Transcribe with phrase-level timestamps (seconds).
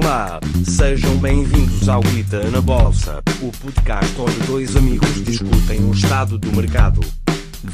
[0.00, 6.38] Olá, sejam bem-vindos ao Guita na Bolsa, o podcast onde dois amigos discutem o estado
[6.38, 7.00] do mercado.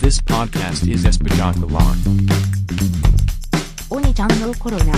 [0.00, 1.94] This podcast is espetacular.
[3.90, 4.92] Oni-chan no Corona.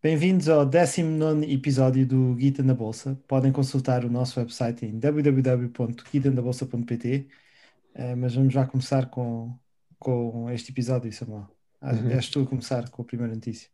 [0.00, 3.20] Bem-vindos ao 19 episódio do Guita na Bolsa.
[3.26, 7.26] Podem consultar o nosso website em www.guitanabolsa.pt,
[7.94, 9.58] eh, mas vamos já começar com
[10.10, 11.46] com este episódio, Samuel.
[11.80, 12.10] Ah, Uhum.
[12.10, 13.68] És tu a começar com a primeira notícia.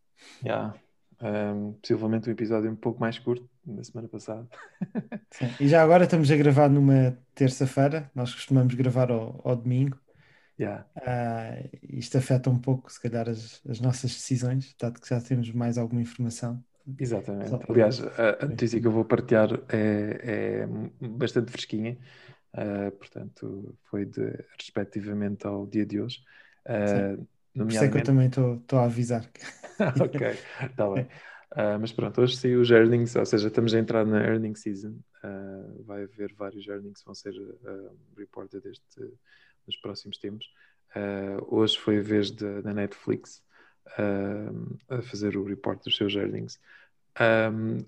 [0.45, 0.74] Yeah.
[1.20, 4.48] Um, possivelmente um episódio um pouco mais curto da semana passada.
[5.30, 5.46] Sim.
[5.60, 8.10] E já agora estamos a gravar numa terça-feira.
[8.14, 9.98] Nós costumamos gravar ao, ao domingo.
[10.58, 10.86] Yeah.
[11.06, 15.50] Ah, isto afeta um pouco, se calhar, as, as nossas decisões, dado que já temos
[15.52, 16.62] mais alguma informação.
[16.98, 17.50] Exatamente.
[17.50, 20.64] Para- Aliás, a, a notícia que eu vou partilhar é,
[21.02, 21.96] é bastante fresquinha,
[22.55, 26.19] uh, portanto, foi de, respectivamente ao dia de hoje.
[26.66, 28.05] Uh, Por isso é que eu nomeadamente.
[28.05, 28.27] também
[28.59, 29.28] estou a avisar.
[30.00, 30.28] ok,
[30.62, 31.05] está bem.
[31.53, 34.98] Uh, mas pronto, hoje saiu os earnings, ou seja, estamos a entrar na earning season.
[35.22, 39.00] Uh, vai haver vários earnings que vão ser uh, reported este,
[39.66, 40.47] nos próximos tempos.
[41.48, 43.42] Hoje foi a vez da Netflix
[44.91, 46.61] a fazer o report dos seus earnings.
[47.19, 47.78] Um,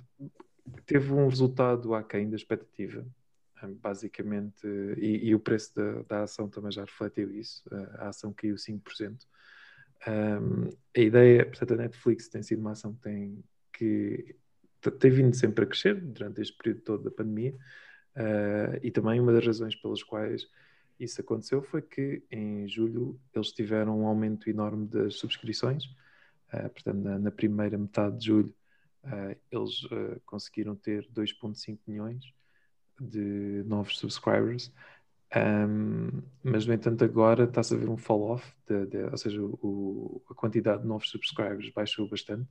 [0.87, 3.05] teve um resultado aquém da expectativa,
[3.69, 4.67] basicamente,
[4.99, 7.63] e, e o preço da, da ação também já refletiu isso.
[7.99, 9.17] A ação caiu 5%.
[10.07, 14.37] Um, a ideia, portanto, a Netflix tem sido uma ação que tem, que
[14.91, 17.55] tem vindo sempre a crescer durante este período todo da pandemia,
[18.17, 20.47] uh, e também uma das razões pelas quais
[21.01, 25.85] isso aconteceu foi que em julho eles tiveram um aumento enorme das subscrições,
[26.53, 28.55] uh, portanto, na, na primeira metade de julho
[29.05, 29.81] uh, eles
[30.27, 32.33] conseguiram ter 2,5 milhões
[33.01, 34.73] de novos subscribers.
[35.37, 38.45] Um, mas, no entanto, agora está-se a ver um fall-off,
[39.11, 42.49] ou seja, o- a quantidade de novos subscribers baixou bastante.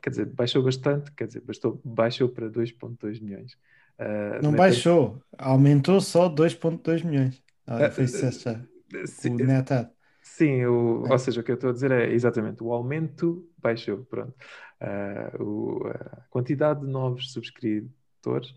[0.00, 3.52] Quer dizer, baixou bastante, quer dizer, bastou, baixou para 2,2 milhões.
[3.98, 7.42] Uh, Não entanto- baixou, aumentou só 2,2 milhões.
[7.66, 8.60] Ah, Ah, foi sucesso já.
[9.06, 9.90] Sim, O ad.
[10.20, 11.12] Sim, o, É.
[11.12, 14.34] ou seja, o que eu estou a dizer é exatamente o aumento baixou, pronto.
[14.80, 18.54] Ah, o- a quantidade de novos subscritores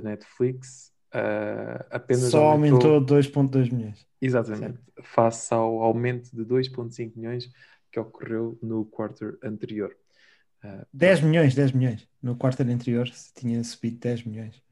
[0.00, 4.06] da Netflix ah, apenas Só aumentou 2,2 milhões.
[4.20, 7.50] exatamente face ao aumento de 2,5 milhões
[7.90, 9.96] que ocorreu no quarter anterior.
[10.62, 12.08] Ah, 10 milhões, 10 milhões.
[12.22, 14.62] No quarto anterior tinha subido 10 milhões.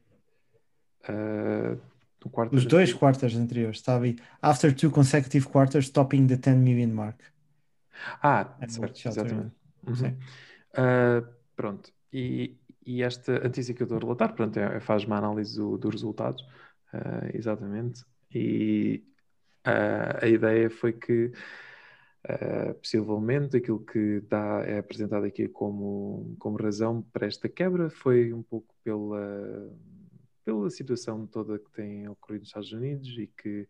[1.07, 1.77] ah,
[2.23, 4.15] no quarter Os dois anterior- quartos anteriores estava aí.
[4.41, 7.19] After two consecutive quarters, topping the 10 million mark.
[8.21, 9.55] Ah, É, certo, exatamente.
[9.87, 10.17] Uhum.
[10.75, 11.23] Ah,
[11.55, 15.57] pronto, e, e esta notícia que eu estou a relatar, pronto, é, faz uma análise
[15.57, 16.43] do, dos resultados,
[16.93, 18.03] ah, exatamente,
[18.33, 19.03] e
[19.63, 21.31] ah, a ideia foi que
[22.27, 24.23] ah, possivelmente aquilo que
[24.67, 29.71] é apresentado aqui como, como razão para esta quebra foi um pouco pela,
[30.43, 33.67] pela situação toda que tem ocorrido nos Estados Unidos e que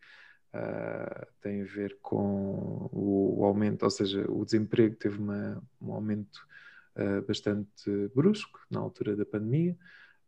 [0.54, 5.94] ah, tem a ver com o, o aumento, ou seja, o desemprego teve uma, um
[5.94, 6.40] aumento
[6.96, 9.78] ah, bastante brusco na altura da pandemia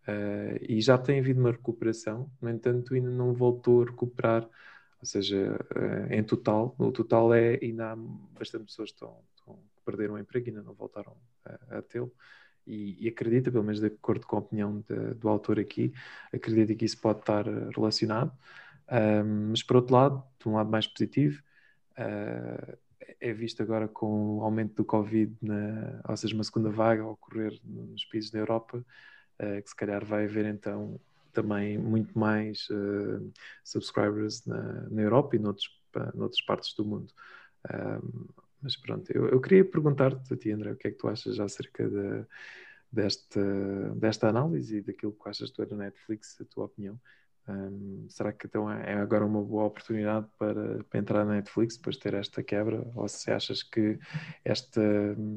[0.07, 5.06] ah, e já tem havido uma recuperação, no entanto, ainda não voltou a recuperar, ou
[5.06, 10.16] seja, ah, em total, o total é ainda há bastante pessoas que, estão, estão, perderam
[10.16, 12.11] o emprego e ainda não voltaram a, a tê-lo.
[12.66, 15.94] E, e acredita, pelo menos de acordo com a opinião de- do autor aqui,
[16.33, 18.31] acredita que isso pode estar relacionado.
[18.91, 21.41] Um, mas por outro lado, de um lado mais positivo,
[21.97, 22.77] uh,
[23.19, 27.09] é visto agora com o aumento do Covid, na, ou seja, uma segunda vaga a
[27.09, 31.00] ocorrer nos países da Europa, uh, que se calhar vai haver então
[31.34, 33.31] também muito mais uh,
[33.63, 35.69] subscribers na, na Europa e noutros,
[36.16, 37.13] noutras partes do mundo.
[38.62, 41.39] Mas pronto, eu, eu queria perguntar-te a ti, André, o que é que tu achas
[41.39, 42.25] acerca da-
[42.91, 43.41] desta,
[43.95, 47.00] desta análise e daquilo que achas tu é da Netflix, a tua opinião.
[47.47, 51.95] Um, será que então é agora uma boa oportunidade para, para entrar na Netflix depois
[51.95, 52.86] de ter esta quebra?
[52.94, 53.98] Ou se achas que
[54.44, 54.81] esta,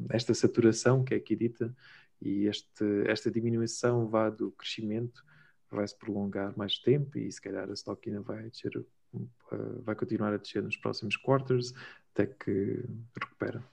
[0.09, 1.73] esta saturação que é aqui dita
[2.21, 5.23] e este, esta diminuição vá do crescimento
[5.69, 9.95] vai se prolongar mais tempo e se calhar a stock ainda vai descer, uh, vai
[9.95, 11.73] continuar a descer nos próximos quarters
[12.13, 12.83] até que
[13.17, 13.63] recupera.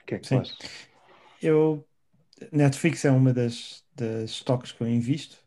[0.00, 0.38] O que é que Sim.
[0.38, 0.58] achas?
[1.42, 1.86] Eu,
[2.50, 5.43] Netflix é uma das, das stocks que eu invisto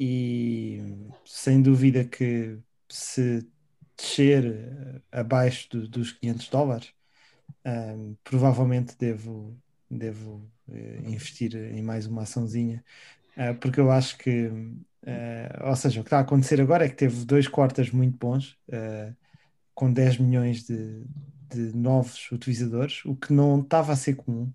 [0.00, 0.80] e
[1.26, 2.58] sem dúvida que
[2.90, 3.48] se
[3.98, 6.94] descer eh, abaixo do- dos 500 dólares,
[7.64, 9.56] ehm, provavelmente devo,
[9.90, 12.84] devo eh, investir em mais uma açãozinha,
[13.36, 14.50] eh, porque eu acho que,
[15.06, 18.18] eh, ou seja, o que está a acontecer agora é que teve dois quartas muito
[18.18, 18.58] bons,
[19.74, 21.04] com 10 milhões de,
[21.48, 24.52] de novos utilizadores, o que não estava a ser comum.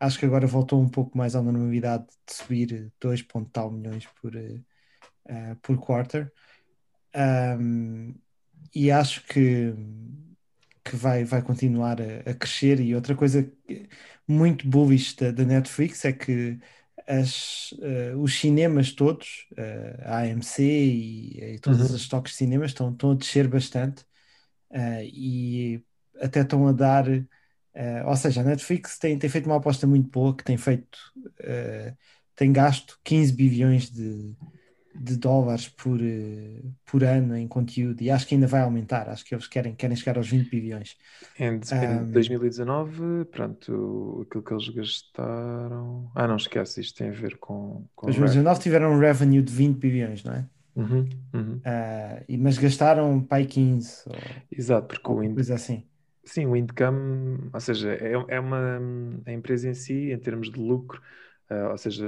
[0.00, 4.06] Acho que agora voltou um pouco mais à normalidade de subir 2 ponto tal milhões
[4.20, 4.32] por,
[5.26, 6.32] uh, por quarter.
[7.14, 8.14] Um,
[8.74, 9.72] e acho que,
[10.84, 12.80] que vai, vai continuar a, a, crescer.
[12.80, 13.48] E outra coisa
[14.26, 16.58] muito bullish da, da Netflix é que
[17.06, 21.86] as, uh, os cinemas todos, uh, a AMC e, e todos uhum.
[21.86, 24.02] os estoques de cinemas estão, estão a descer bastante
[24.70, 25.82] uh, e
[26.20, 27.06] até estão a dar.
[28.06, 30.98] ou seja, a Netflix tem, tem feito uma aposta muito boa que tem feito,
[32.36, 34.32] tem gasto 15 bilhões de,
[34.94, 39.08] de dólares por, uh, por ano em conteúdo e acho que ainda vai aumentar.
[39.08, 40.96] Acho que eles querem, querem chegar aos 20 bilhões.
[41.38, 46.10] Em um, 2019, pronto, aquilo que eles gastaram.
[46.14, 47.84] Ah, não esquece, isto tem a ver com.
[47.96, 50.46] com 2019 tiveram um revenue de 20 bilhões, não é?
[50.76, 51.56] Uhum, uhum.
[51.58, 54.02] Uh, mas gastaram pai 15.
[54.06, 54.16] Ou,
[54.50, 55.34] Exato, porque o in...
[55.34, 55.84] coisa assim.
[56.24, 58.80] Sim, o income, ou seja, é, é uma
[59.26, 61.00] a empresa em si, em termos de lucro,
[61.50, 62.06] Uh, ou seja,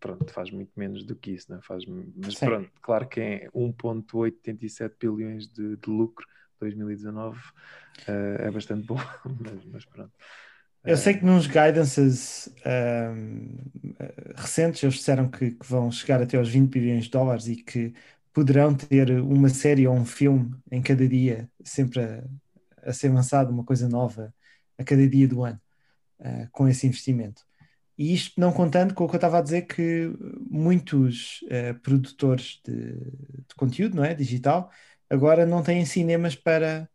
[0.00, 1.60] pronto, faz muito menos do que isso, né?
[1.62, 2.46] faz, mas Sim.
[2.46, 6.26] pronto, claro que é 1,87 bilhões de, de lucro
[6.58, 7.42] 2019 uh,
[8.40, 8.96] é bastante bom,
[9.40, 10.12] mas, mas pronto.
[10.82, 12.48] Eu sei que nos guidances
[14.34, 17.92] recentes eles disseram que, que, vão chegar até aos 20 bilhões de dólares e que
[18.32, 22.24] poderão ter uma série ou um filme em cada dia, sempre a,
[22.82, 24.34] a ser lançado, uma coisa nova
[24.78, 25.60] a cada dia do ano,
[26.20, 27.49] uh, com esse investimento.
[28.00, 30.10] E isto não contando com o que eu estava a dizer, que
[30.50, 34.70] muitos uh, produtores de, de, conteúdo não é, digital
[35.10, 36.88] agora não têm cinemas para,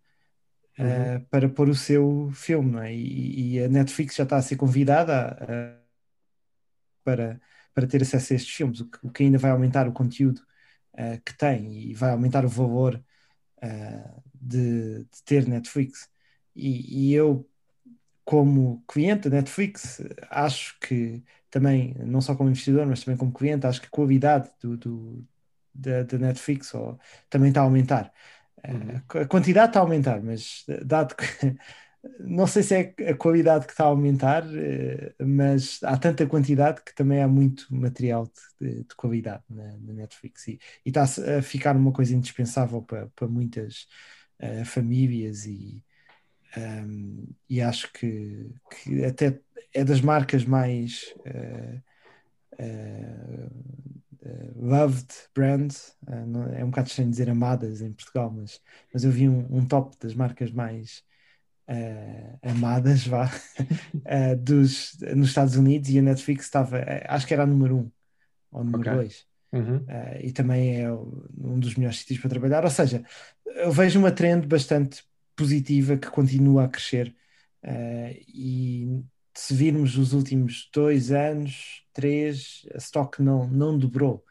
[0.79, 2.71] uh, para pôr o seu filme.
[2.71, 2.91] Não é?
[2.91, 5.79] E, e, a Netflix já está a ser convidada a, a,
[7.03, 7.39] para,
[7.71, 10.41] para ter acesso a estes filmes, o que, o que ainda vai aumentar o conteúdo
[10.93, 12.99] uh, que tem e vai aumentar o valor
[14.33, 16.09] de, de, ter Netflix.
[16.55, 17.47] E, e eu
[18.25, 23.67] como cliente da Netflix, acho que também, não só como investidor, mas também como cliente,
[23.67, 25.27] acho que a qualidade do, do
[25.73, 26.99] da, da, Netflix ou,
[27.29, 28.11] também está a aumentar.
[28.67, 29.21] Uhum.
[29.21, 31.25] A quantidade está a aumentar, mas dado que
[32.19, 36.81] não sei se é a qualidade que está a aumentar, eh, mas há tanta quantidade
[36.83, 38.29] que também há muito material
[38.59, 43.07] de, de qualidade na, na, Netflix e, e, está a ficar uma coisa indispensável para,
[43.09, 43.87] para muitas
[44.41, 45.83] uh, famílias e,
[46.57, 49.39] um, e acho que, que, até
[49.73, 51.81] é das marcas mais uh,
[52.63, 53.51] uh,
[54.25, 55.95] uh, loved brands,
[56.55, 58.61] é um bocado estranho dizer amadas em Portugal, mas,
[58.93, 61.03] mas eu vi um, um top das marcas mais
[62.43, 63.27] amadas vá,
[64.39, 67.91] dos, nos Estados Unidos e a Netflix estava, acho que era a número um
[68.51, 68.93] ou número okay.
[68.93, 69.25] dois.
[69.51, 69.77] Uhum.
[69.77, 72.63] Uh, e também é um dos melhores sítios para trabalhar.
[72.63, 73.03] Ou seja,
[73.45, 75.03] eu vejo uma trend bastante
[75.35, 77.15] positiva que continua a crescer.
[77.63, 79.03] Uh, e
[79.33, 84.23] se virmos os últimos dois anos, três, a stock não, não dobrou.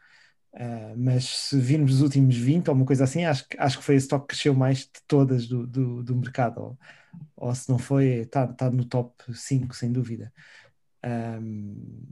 [0.53, 3.95] Uh, mas se virmos os últimos 20 ou uma coisa assim, acho, acho que foi
[3.95, 6.61] a stock que cresceu mais de todas do, do, do mercado.
[6.61, 6.77] Ou,
[7.35, 10.31] ou, se não foi, está tá no top 5, sem dúvida.
[11.05, 12.05] Um,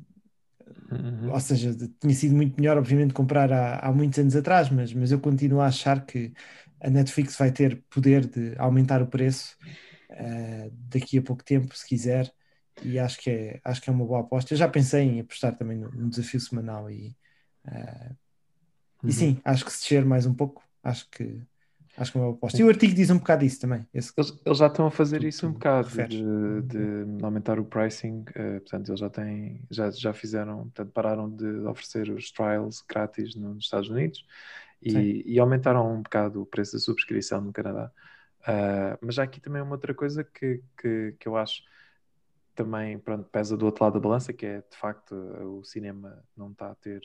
[0.91, 1.31] uhum.
[1.31, 5.11] Ou seja, tinha sido muito melhor, obviamente, comprar há, há muitos anos atrás, mas, mas
[5.11, 6.33] eu continuo a achar que
[6.83, 9.55] a Netflix vai ter poder de aumentar o preço
[10.11, 12.31] uh, daqui a pouco tempo, se quiser,
[12.83, 14.53] e acho que é, acho que é uma boa aposta.
[14.53, 17.15] Eu já pensei em apostar também no, no desafio semanal e,
[17.67, 18.15] uh,
[19.01, 19.09] uhum.
[19.09, 21.41] e sim, acho que se descer mais um pouco, acho que
[21.95, 22.59] acho que é uma boa aposta.
[22.59, 23.87] E o artigo diz um bocado isso também.
[23.93, 28.25] Esse, eles, eles, já estão a fazer isso um bocado de, de, aumentar o pricing,
[28.31, 33.35] uh, portanto, eles já têm, já, já fizeram, portanto, pararam de oferecer os trials grátis
[33.35, 34.25] nos Estados Unidos
[34.83, 37.91] e, e, aumentaram um bocado o preço da subscrição no Canadá.
[38.41, 41.63] Uh, mas há aqui também uma outra coisa que, que, que eu acho
[42.55, 46.51] também pronto, pesa do outro lado da balança, que é de facto o cinema não
[46.51, 47.01] está a ter,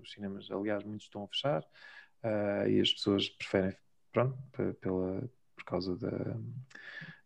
[0.00, 3.76] os cinemas, aliás, muitos estão a fechar uh, e as pessoas preferem,
[4.12, 4.36] pronto,
[4.80, 6.36] pela, por causa da,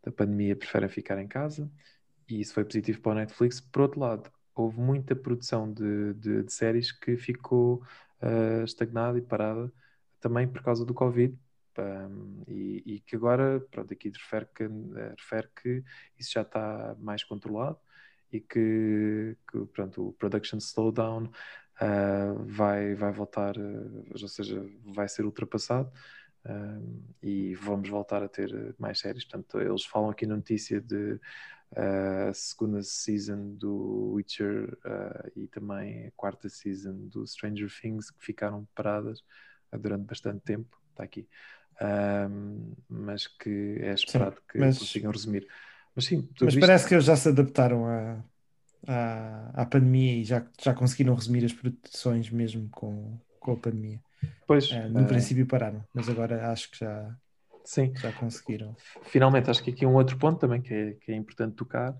[0.02, 1.70] da pandemia, preferem ficar em casa
[2.28, 3.60] e isso foi positivo para o Netflix.
[3.60, 7.82] Por outro lado, houve muita produção de, de, de séries que ficou
[8.22, 9.72] uh, estagnada e parada
[10.20, 11.36] também por causa do Covid.
[11.78, 14.64] Um, e, e, que agora, pronto, aqui refere que,
[15.16, 15.84] refere que
[16.18, 17.78] isso já está mais controlado
[18.32, 25.08] e que, que pronto, o production slowdown uh, vai, vai voltar, uh, ou seja, vai
[25.08, 25.90] ser ultrapassado
[26.46, 29.24] uh, e vamos voltar a ter mais séries.
[29.24, 31.18] Portanto, eles falam aqui na notícia de
[31.76, 34.74] a segunda season do Witcher
[35.36, 39.22] e também a quarta season do Stranger Things que ficaram paradas
[39.76, 40.76] durante bastante tempo.
[40.90, 41.28] Está aqui.
[41.80, 45.46] um, mas que é esperado Sim, que mas- consigam resumir.
[45.94, 48.24] Mas sim, Mas isto- parece que eles já se adaptaram à,
[48.86, 54.00] à, à pandemia e já, já conseguiram resumir as produções mesmo com, com a pandemia.
[54.46, 57.16] pois, Eh, no ah, princípio pararam, mas agora acho que já,
[57.64, 58.74] sim, já conseguiram.
[59.04, 61.94] finalmente acho que aqui um outro ponto também que é, que é importante tocar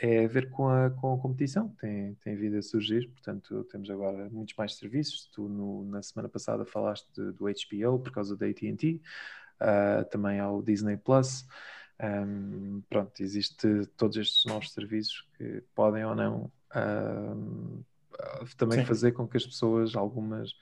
[0.00, 3.64] é a ver com a, com a competição que tem, tem vindo a surgir, portanto
[3.64, 8.12] temos agora muitos mais serviços, tu no- na semana passada falaste de- do HBO por
[8.12, 9.00] causa da AT&T,
[9.60, 11.46] ah, também há o Disney Plus,
[12.00, 17.34] Ahm, pronto, existe todos estes novos serviços que podem ou não ah,
[18.56, 18.84] também Sim.
[18.84, 20.52] fazer com que as pessoas, algumas,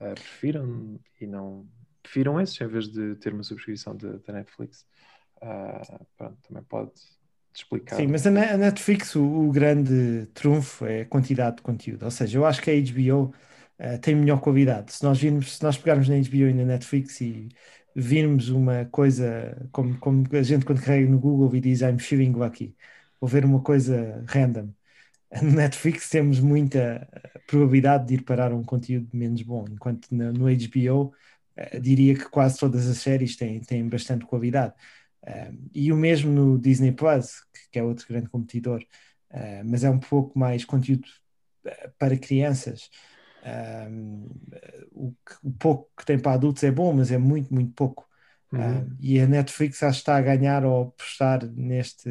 [0.00, 1.68] ah, prefiram e não
[2.02, 4.86] prefiram esses em vez de ter uma subscrição da Netflix.
[5.40, 6.92] Ah, pronto, também pode
[7.88, 12.04] Sim, mas a Ne- a Netflix, o, o grande trunfo é a quantidade de conteúdo.
[12.04, 13.32] Ou seja, eu acho que a HBO
[13.78, 14.92] eh, tem melhor qualidade.
[14.92, 17.48] Se nós virmos, se nós pegarmos na HBO e na Netflix e
[17.94, 22.32] virmos uma coisa como, como a gente quando carrega no Google e diz I'm feeling
[22.32, 22.76] lucky,
[23.20, 24.72] ou ver uma coisa random.
[25.42, 30.32] No Netflix temos muita eh, probabilidade de ir parar um conteúdo menos bom, enquanto na-
[30.32, 31.12] no HBO
[31.56, 34.74] eh, diria que quase todas as séries têm, têm bastante qualidade.
[35.26, 38.82] Um, e o mesmo no Disney Plus, que, que é outro grande competidor,
[39.30, 41.06] uh, mas é um pouco mais conteúdo
[41.66, 42.90] uh, para crianças.
[43.90, 44.28] Um,
[44.92, 48.08] o, que- o pouco que tem para adultos é bom, mas é muito, muito pouco.
[48.52, 48.78] Uhum.
[48.78, 52.08] Um, e a Netflix acho que está a ganhar ao apostar neste,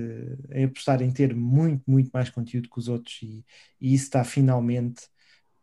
[0.51, 3.45] em apostar em ter muito, muito mais conteúdo que os outros, e,
[3.79, 5.07] e isso está finalmente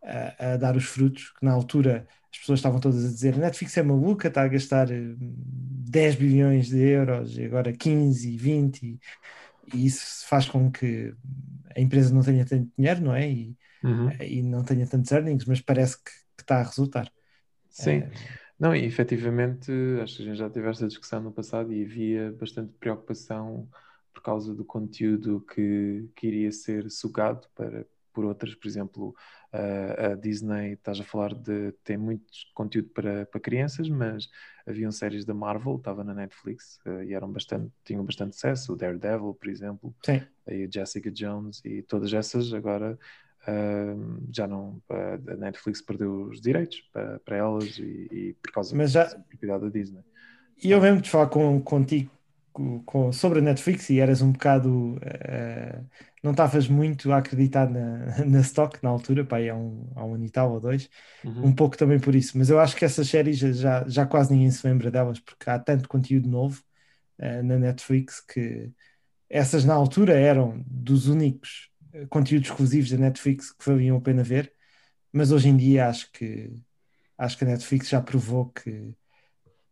[0.02, 3.38] a, a dar os frutos que na altura as pessoas estavam todas a dizer a
[3.38, 8.82] Netflix é maluca, está a gastar eh, 10 bilhões de euros e agora 15, 20
[8.84, 9.00] e,
[9.78, 11.14] e isso faz com que
[11.76, 13.30] a empresa não tenha tanto dinheiro, não é?
[13.30, 14.22] E, Uhum.
[14.22, 17.12] e não tenha tantos earnings, mas parece que, que está a resultar.
[17.68, 19.70] Sim, Eh, não, e efetivamente,
[20.02, 23.68] acho que a gente já teve esta discussão no passado e havia bastante preocupação
[24.12, 29.14] por causa do conteúdo que, que iria ser sugado para, por outras, por exemplo,
[29.52, 34.28] a, Disney, estás a falar de tem muito conteúdo para, para crianças, mas
[34.66, 38.76] haviam séries da Marvel, estava na Netflix eh, e eram bastante, tinham bastante sucesso, o
[38.76, 42.98] Daredevil, por exemplo, sim, aí o Jessica Jones e todas essas agora
[43.46, 48.74] ahm, já não a Netflix perdeu os direitos para, para elas e, e por causa
[48.76, 50.02] Mas já- da propriedade da Disney.
[50.62, 52.10] E eu lembro de falar com, contigo
[52.52, 54.98] com- sobre a Netflix e eras um bocado.
[55.02, 55.82] eh,
[56.22, 60.14] não estavas muito a acreditar na, na stock na altura, pá, há um, há um
[60.14, 60.88] ano e tal ou dois,
[61.24, 61.42] Uhum.
[61.42, 62.38] um pouco também por isso.
[62.38, 65.58] Mas eu acho que essas séries já- já, quase ninguém se lembra delas, porque há
[65.58, 66.62] tanto conteúdo novo
[67.18, 68.72] eh, na Netflix que
[69.28, 74.22] essas na altura eram dos únicos eh, conteúdos exclusivos da Netflix que valiam a pena
[74.24, 74.52] ver,
[75.12, 76.52] mas hoje em dia acho que
[77.18, 78.94] acho que a Netflix já provou que,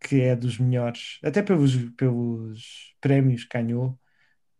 [0.00, 3.98] que é dos melhores, até pelos, pelos prémios que ganhou,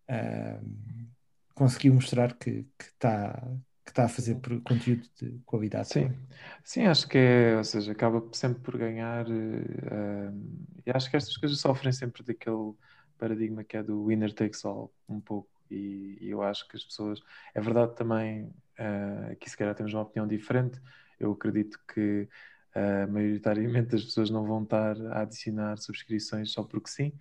[0.08, 1.08] ahm,
[1.54, 3.42] conseguiu mostrar que está
[3.84, 5.88] que tá a fazer conteúdo de qualidade.
[5.88, 6.18] Sim, também.
[6.64, 11.36] sim, acho que é, ou seja, acaba sempre por ganhar, ahm, e acho que estas
[11.36, 12.74] coisas sofrem sempre daquele
[13.18, 16.84] paradigma que é do winner takes all, um pouco, e, e eu acho que as
[16.84, 17.20] pessoas,
[17.54, 20.80] é verdade também, eh, aqui se calhar temos uma opinião diferente,
[21.18, 22.28] eu acredito que
[22.74, 27.12] eh, maioritariamente as pessoas não vão estar a adicionar subscrições só porque sim,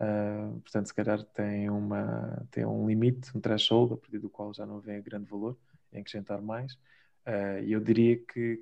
[0.00, 4.52] eh, portanto se calhar tem uma, tem um limite, um threshold, a partir do qual
[4.54, 5.58] já não vem grande valor
[5.92, 6.78] em acrescentar mais.
[7.24, 8.60] Eh, E eu diria que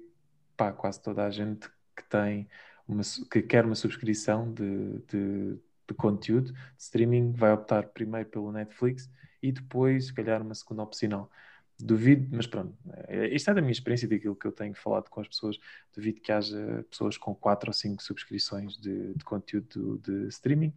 [0.57, 2.49] pá, quase toda a gente que tem
[2.87, 5.55] uma, que quer uma subscrição de, de,
[5.89, 9.11] de conteúdo de streaming vai optar primeiro pelo Netflix
[9.43, 11.31] e depois, se calhar, uma segunda opcional.
[11.79, 12.77] Duvido, mas pronto,
[13.09, 15.59] eh, isto é da minha experiência, daquilo que eu tenho falado com as pessoas.
[15.95, 20.73] Duvido que haja pessoas com quatro ou cinco subscrições de, de conteúdo de streaming,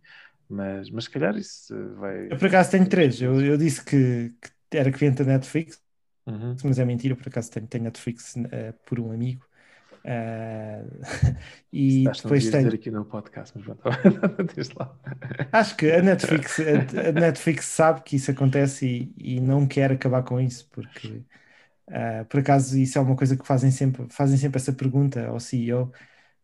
[0.49, 2.29] mas, mas se calhar isso eh, vai.
[2.29, 3.21] Eu por acaso tenho três.
[3.21, 4.35] Eu, eu disse que,
[4.69, 5.81] que era cliente da Netflix,
[6.27, 6.63] Uhum.
[6.63, 9.47] mas é mentira, por acaso tenho, tenho Netflix eh, por um amigo.
[10.07, 10.83] Ah,
[11.73, 12.69] e Estás, depois tenho.
[12.69, 13.67] dizer aqui no podcast, mas
[14.77, 14.87] lá.
[15.51, 19.91] Acho que a Netflix, a, a Netflix sabe que isso acontece e, e não quer
[19.91, 21.23] acabar com isso, porque
[21.89, 25.39] ah, por acaso isso é uma coisa que fazem sempre, fazem sempre essa pergunta ao
[25.39, 25.91] CEO,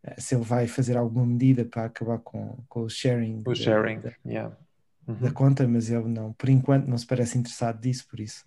[0.04, 3.54] ah, se ele vai fazer alguma medida para acabar com, com o sharing O da-
[3.54, 4.50] sharing, da, yeah.
[5.18, 5.32] da Uhum.
[5.32, 8.44] conta, mas ele não, por enquanto não se parece interessado disso, por isso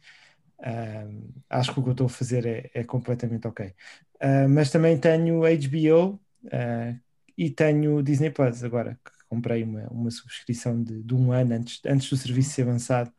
[1.50, 3.74] acho que o que eu estou a fazer é, é completamente ok.
[4.20, 6.20] Ah, mas também tenho HBO
[6.52, 6.96] ah,
[7.38, 11.80] e tenho Disney Plus agora, que comprei uma, uma subscrição de, de um ano antes,
[11.86, 13.12] antes do serviço ser lançado,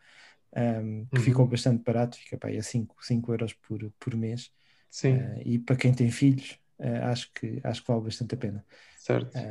[0.56, 1.22] um, que Uhum.
[1.22, 4.50] ficou bastante barato, fica para aí a 5, 5 euros por, por mês.
[4.90, 6.58] Sim, Ah, e para quem tem filhos,
[7.04, 8.64] acho, que, acho que vale bastante a pena.
[8.94, 9.48] certo.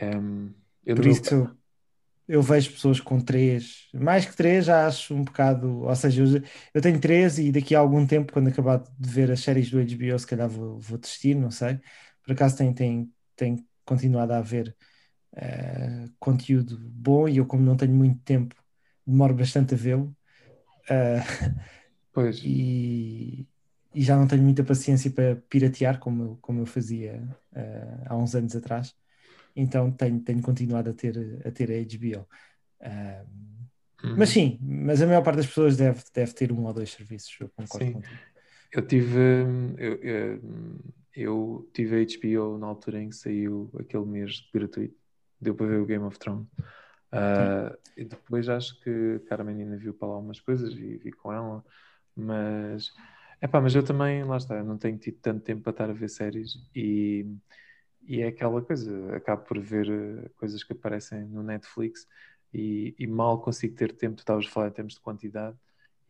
[0.00, 0.54] Um,
[0.94, 1.56] Por meu isso eu,
[2.28, 5.82] eu vejo pessoas com três, mais que três, já acho um bocado.
[5.82, 6.42] Ou seja, eu,
[6.74, 9.78] eu tenho três e daqui a algum tempo, quando acabar de ver as séries do
[9.80, 11.78] HBO, se calhar vou, vou desistir, não sei.
[12.22, 14.74] Por acaso tem, tem, tem continuado a haver
[15.36, 18.54] eh, conteúdo bom e eu, como não tenho muito tempo,
[19.06, 20.16] demoro bastante a vê-lo.
[20.90, 21.20] Eh,
[22.12, 23.46] Pois, e,
[23.94, 27.22] e já não tenho muita paciência para piratear como eu, como eu fazia
[27.54, 28.94] eh, há uns anos atrás.
[29.56, 32.26] Então tenho, tenho continuado a ter, a ter a HBO.
[32.80, 33.24] Ah,
[34.04, 34.16] uhum.
[34.18, 37.36] mas sim, mas a maior parte das pessoas deve, deve ter um ou dois serviços,
[37.40, 37.92] eu concordo Sim.
[37.92, 38.20] contigo.
[38.72, 39.20] Eu tive,
[39.78, 40.40] eu, eu,
[41.14, 44.96] eu tive a HBO na altura em que saiu aquele mês gratuito,
[45.40, 46.48] deu para ver o Game of Thrones.
[47.12, 48.90] Ah, e depois acho que
[49.24, 51.64] a Carmen ainda viu para lá umas coisas e vi com ela,
[52.16, 52.90] mas,
[53.40, 55.92] epá, mas eu também, lá está, eu não tenho tido tanto tempo para estar a
[55.92, 57.24] ver séries e,
[58.06, 62.06] e é aquela coisa, acabo por ver eh, coisas que aparecem no Netflix
[62.52, 65.56] e, e mal consigo ter tempo, tu estavas a falar em termos de quantidade,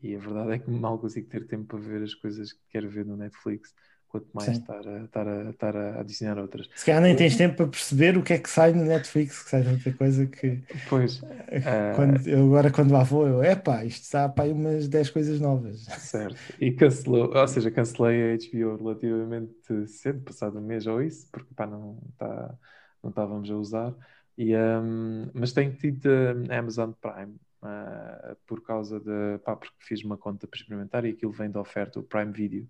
[0.03, 2.89] e a verdade é que mal consigo ter tempo para ver as coisas que quero
[2.89, 3.75] ver no Netflix,
[4.14, 6.68] quanto mais estar a, estar, a, estar a adicionar outras.
[6.75, 9.50] Se calhar nem tens tempo para perceber o que é que sai no Netflix, que
[9.50, 11.21] sai tanta coisa que Pois,
[11.64, 11.92] Ah.
[11.97, 15.40] quando, eu agora quando lá vou, eu, epá, isto está para aí umas 10 coisas
[15.40, 15.85] novas.
[15.99, 16.38] certo.
[16.61, 21.52] E cancelou, ou seja, cancelei a HBO relativamente cedo, passado um mês ou isso, porque
[21.54, 22.56] pá, não, tá,
[23.02, 23.94] não estávamos a usar.
[24.37, 26.09] E, hum, mas tenho tido
[26.50, 31.11] a Amazon Prime ah, por causa de, pá, porque fiz uma conta para experimentar e
[31.11, 32.68] aquilo vem da oferta, o Prime Video.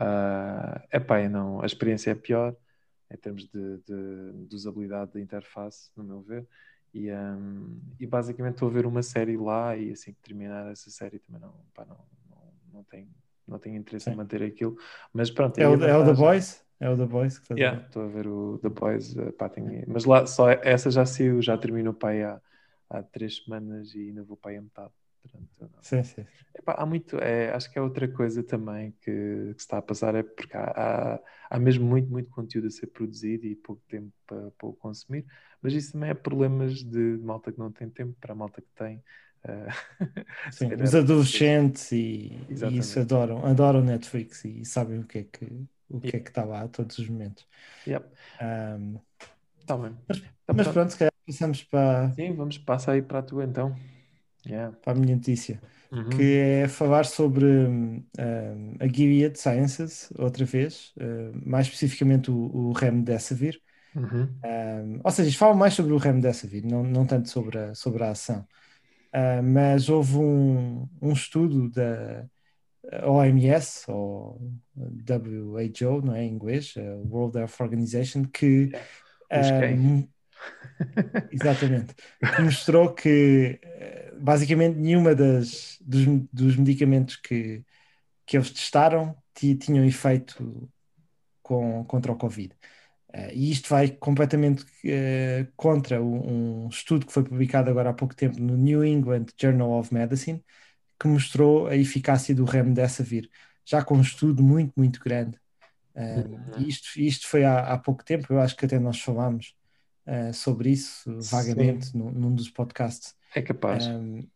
[0.00, 2.56] Ah, epá, eu não, a experiência é pior
[3.10, 6.48] em termos de, de, de usabilidade da interface, no meu ver.
[6.94, 10.90] E, hum, e basicamente estou a ver uma série lá e assim que terminar essa
[10.90, 11.98] série também não, pá, não,
[12.30, 13.08] não, não tenho,
[13.48, 14.16] não tenho interesse em Sim.
[14.16, 14.76] manter aquilo.
[15.12, 16.64] Mas pronto, É o, é o The Boys?
[16.80, 19.32] É o The Boys que estás a Yeah, estou a ver o The Boys, eh,
[19.32, 22.40] pá, tenho- mas lá só essa já saiu, já terminou pá, aí há,
[22.88, 24.92] há três semanas e ainda vou para aí a metade.
[25.60, 25.70] Não.
[25.80, 26.26] Sim, sim.
[26.54, 29.10] Epá, há muito, é, acho que é outra coisa também que,
[29.54, 32.70] que se está a passar, é porque há, há, há mesmo muito, muito conteúdo a
[32.70, 35.24] ser produzido e pouco tempo para, para o consumir,
[35.62, 38.68] mas isso também é problemas de malta que não tem tempo para a malta que
[38.74, 39.02] tem.
[39.44, 39.66] eh,
[40.48, 45.44] Sim, os adolescentes e, e isso adoram, adoram Netflix e sabem o que é que
[45.88, 47.46] o que é que está lá a todos os momentos.
[47.86, 48.04] Yep,
[48.40, 49.00] Ahm,
[49.66, 49.96] tá bem.
[50.08, 50.82] Mas- Então, mas pronto.
[50.82, 53.74] pronto, se calhar passamos para, Sim, vamos passar aí para a tua então.
[54.46, 54.72] Yeah.
[54.82, 55.60] para a minha notícia,
[55.92, 56.10] Uhum.
[56.10, 62.36] que é falar sobre hum, hum, a Gilead Sciences, outra vez, hum, mais especificamente o,
[62.36, 63.60] o Remdesivir.
[63.94, 64.40] Uhum.
[64.44, 68.02] Um, ou seja, isto fala mais sobre o Remdesivir, não, não tanto sobre a, sobre
[68.04, 68.46] a ação.
[69.14, 72.26] Uh, mas houve um, um estudo da
[73.04, 74.40] OMS, ou
[74.74, 78.70] WHO, não é em inglês, a World Health Organization, que
[79.32, 80.08] um,
[81.30, 81.94] exatamente,
[82.30, 87.64] que mostrou que eh, basicamente nenhuma das, dos, dos medicamentos que,
[88.26, 90.70] que eles testaram ti- tinham efeito
[91.42, 92.54] com, contra o Covid.
[93.12, 97.94] Eh, e isto vai completamente eh, contra um, um estudo que foi publicado agora há
[97.94, 100.44] pouco tempo no New England Journal of Medicine,
[101.00, 103.30] que mostrou a eficácia do Remdesivir,
[103.64, 105.38] já com um estudo muito, muito grande.
[106.56, 109.54] E isto, isto foi há, há pouco tempo, eu acho que até nós falámos
[110.06, 113.14] eh, sobre isso vagamente num, num dos podcasts.
[113.34, 113.86] É capaz.
[113.86, 114.26] Um,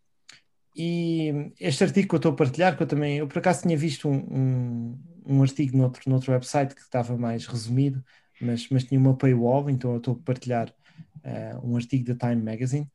[0.77, 3.77] e este artigo que eu estou a partilhar, que eu também, eu por acaso tinha
[3.77, 8.05] visto um, um, um artigo noutro, noutro website que estava mais resumido,
[8.41, 10.75] mas, mas tinha uma paywall, então eu estou a partilhar
[11.25, 12.89] uh, um artigo da Time Magazine.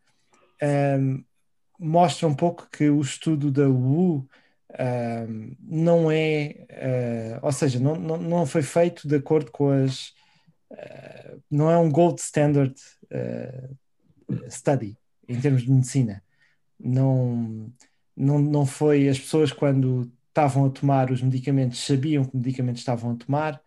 [0.62, 1.23] Um,
[1.79, 4.27] mostra um pouco que o estudo da WU
[4.77, 6.67] um, não é,
[7.41, 10.13] uh, ou seja, não, não, não foi feito de acordo com as.
[11.49, 13.75] Não é um gold standard uh,
[14.49, 16.23] study em termos de medicina.
[16.79, 17.71] Não,
[18.15, 19.08] não, não foi.
[19.08, 23.62] As pessoas, quando estavam a tomar os medicamentos, sabiam que medicamentos estavam a tomar,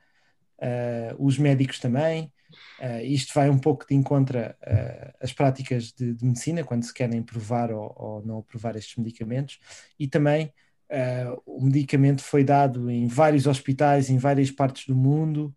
[0.59, 2.33] uh, os médicos também.
[2.81, 6.93] Uh, isto vai um pouco de encontro uh, às práticas de, de, medicina, quando se
[6.93, 9.59] querem provar ou, ou não aprovar estes medicamentos,
[9.99, 10.53] e também
[10.91, 15.55] uh, o medicamento foi dado em vários hospitais, em várias partes do mundo,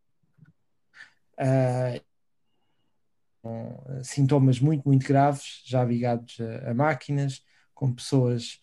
[3.42, 7.42] com sintomas muito, muito graves, já ligados a, a máquinas,
[7.74, 8.60] com pessoas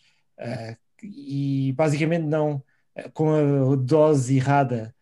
[1.01, 2.63] e basicamente não
[3.13, 4.93] com a dose errada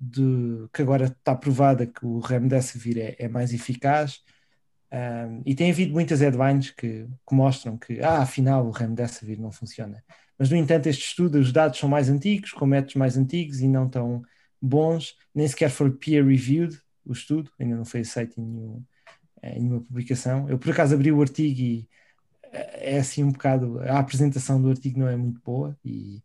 [0.00, 4.20] de, que agora está provada que o Remdesivir é, é mais eficaz.
[4.92, 9.50] Um, e tem havido muitas headlines que, que, mostram que ah, afinal o Remdesivir não
[9.50, 10.02] funciona.
[10.38, 13.68] Mas no entanto este estudo, os dados são mais antigos com métodos mais antigos e
[13.68, 14.22] não tão
[14.60, 18.84] bons nem sequer foi peer reviewed o estudo, ainda não foi aceito em nenhum,
[19.42, 20.48] em nenhuma publicação.
[20.48, 21.88] Eu por acaso abri o artigo e
[22.52, 23.80] é assim um bocado.
[23.80, 26.22] A apresentação do artigo não é muito boa e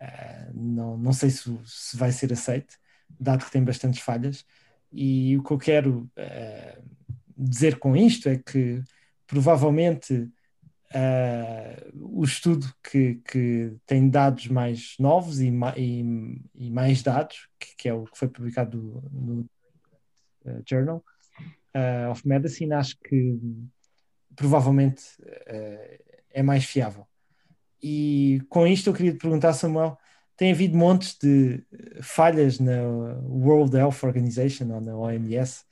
[0.00, 2.76] uh, não, não sei se, se, vai ser aceito,
[3.18, 4.44] dado que tem bastantes falhas.
[4.92, 6.82] E o que eu quero uh,
[7.36, 8.82] dizer com isto é que
[9.26, 10.14] provavelmente
[10.94, 17.76] uh, o estudo que, que, tem dados mais novos e, e, e mais dados, que,
[17.76, 19.48] que, é o que foi publicado no
[20.68, 21.04] Journal
[22.10, 23.38] of Medicine, acho que
[24.34, 27.06] provavelmente uh, é mais fiável.
[27.82, 29.98] E com isto eu queria te perguntar, Samuel,
[30.36, 31.64] tem havido montes de
[32.02, 32.82] falhas na
[33.22, 35.64] World Health Organization ou na OMS,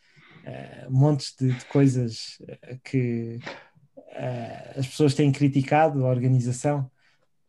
[0.47, 3.39] uh, montes de, de coisas eh, que
[3.97, 6.91] uh, as pessoas têm criticado a organização.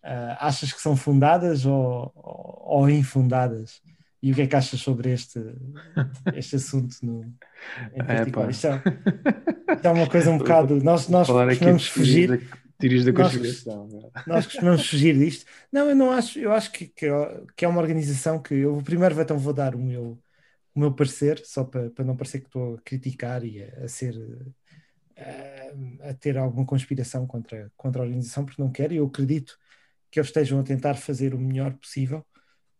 [0.03, 3.81] Uh, achas que são fundadas ou, ou, ou, infundadas?
[4.25, 5.39] E o que é que achas sobre este,
[6.33, 7.31] este assunto no,
[7.93, 8.47] em particular?
[8.47, 8.81] É, isto, é,
[9.75, 10.83] isto, é, uma coisa um bocado.
[10.83, 12.49] Nós, nós costumamos fugir.
[12.79, 13.87] Tiris da conspiração.
[13.87, 15.45] Nós, nós costumamos fugir disto.
[15.71, 16.39] Não, eu não acho.
[16.39, 17.05] Eu acho que, que,
[17.55, 20.17] que é uma organização que eu primeiro então vou dar o meu,
[20.73, 23.87] o meu parecer, só para, para não parecer que estou a criticar e a, a
[23.87, 24.15] ser.
[25.19, 29.55] A, a, ter alguma conspiração contra, contra a organização, porque não quero, e eu acredito
[30.09, 32.25] que eles estejam a tentar fazer o melhor possível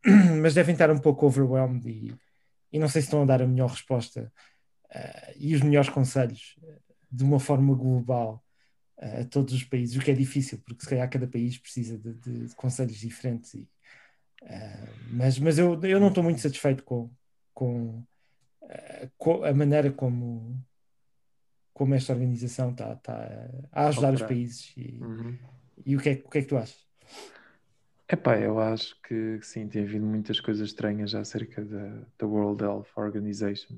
[0.41, 2.15] mas devem estar um pouco overwhelmed e,
[2.71, 4.31] e não sei se estão a dar a melhor resposta
[4.93, 6.75] uh, e os melhores conselhos uh,
[7.11, 8.43] de uma forma global
[8.99, 11.97] uh, a todos os países, o que é difícil, porque se calhar cada país precisa
[11.97, 13.53] de, de, de conselhos diferentes.
[13.55, 13.67] E,
[15.09, 17.09] mas mas eu, eu não estou muito satisfeito com,
[17.51, 18.03] com,
[19.17, 20.63] com, a maneira como,
[21.73, 24.71] como esta organização está, tá a ajudar os países.
[24.77, 25.37] E, uhum.
[25.83, 26.85] e o, que é, o que é que tu achas?
[28.07, 32.87] Epá, eu acho que sim, tem havido muitas coisas estranhas acerca da, da World Health
[32.95, 33.75] Organization.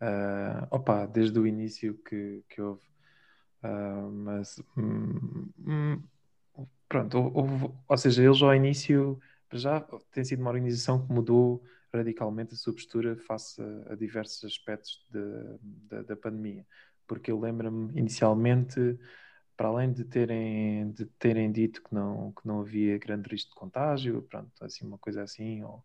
[0.00, 2.82] Uh, opa, desde o início que, que houve.
[3.62, 6.02] Uh, mas hum, hum,
[6.88, 9.18] pronto, houve, ou seja, eles ao início
[9.52, 9.80] já
[10.10, 11.62] tem sido uma organização que mudou
[11.94, 15.20] radicalmente a sua postura face a, a diversos aspectos de,
[15.88, 16.66] de, da pandemia.
[17.06, 18.98] Porque eu lembro-me inicialmente
[19.62, 23.54] para além de terem, de terem dito que não, que não havia grande risco de
[23.54, 25.84] contágio, pronto, assim, uma coisa assim, ou,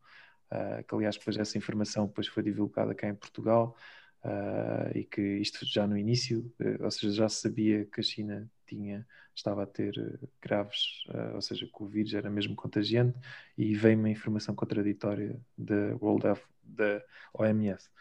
[0.52, 3.78] uh, que aliás depois essa informação depois foi divulgada cá em Portugal,
[4.24, 8.04] uh, e que isto já no início, uh, ou seja, já se sabia que a
[8.04, 9.94] China tinha, estava a ter
[10.42, 13.16] graves, ou seja, que o vírus era mesmo contagiante,
[13.56, 17.92] e veio uma informação contraditória da World Health, da OMS.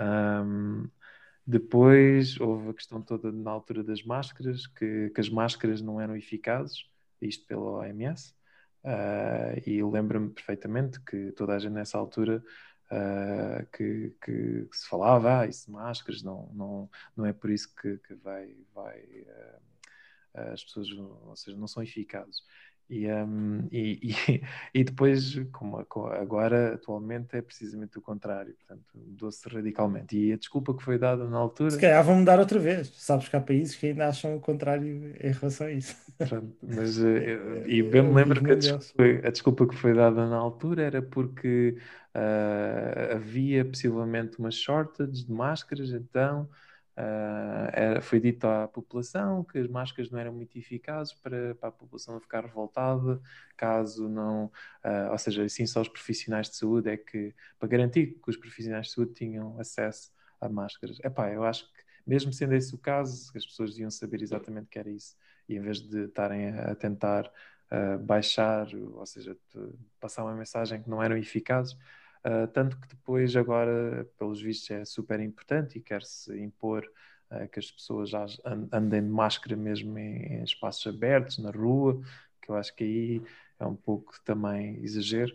[0.00, 0.90] Um,
[1.50, 6.16] depois houve a questão toda na altura das máscaras, que, que as máscaras não eram
[6.16, 6.84] eficazes,
[7.20, 8.32] isto pela OMS,
[8.84, 12.42] uh, e lembro-me perfeitamente que toda a gente nessa altura
[12.86, 17.98] uh, que, que, se falava, ah, isso máscaras, não, não, não é por isso que,
[17.98, 22.44] que vai, vai uh, as pessoas, ou seja, não são eficazes.
[22.90, 24.42] E, um, e, e,
[24.74, 30.16] e, depois, como agora, atualmente, é precisamente o contrário, portanto, mudou-se radicalmente.
[30.18, 31.70] E a desculpa que foi dada na altura.
[31.70, 32.88] Se calhar vão mudar outra vez.
[32.96, 35.94] Sabes que há países que ainda acham o contrário em relação a isso.
[36.18, 40.28] Pronto, mas, eh, e bem me lembro que a desculpa, a desculpa, que foi dada
[40.28, 41.76] na altura era porque
[42.12, 46.48] uh, havia possivelmente uma shortage de máscaras, então.
[46.96, 51.68] Uh, era, foi dito à população que as máscaras não eram muito eficazes para, para
[51.70, 53.20] a população ficar revoltada,
[53.56, 54.46] caso não,
[54.84, 58.36] uh, ou seja, assim só os profissionais de saúde é que, para garantir que os
[58.36, 60.98] profissionais de saúde tinham acesso a máscaras.
[61.00, 64.78] Epá, eu acho que mesmo sendo esse o caso, as pessoas deviam saber exatamente que
[64.78, 65.16] era isso,
[65.48, 67.30] e em vez de estarem a, a tentar
[67.70, 69.36] uh, baixar, ou seja,
[70.00, 71.76] passar uma mensagem que não eram eficazes,
[72.24, 76.84] Uh, tanto que depois, agora, pelos vistos, é super importante e quer-se impor
[77.30, 78.26] uh, que as pessoas já
[78.72, 82.00] andem de máscara mesmo em, em, espaços abertos, na rua,
[82.42, 83.22] que eu acho que aí
[83.58, 85.34] é um pouco também exagero.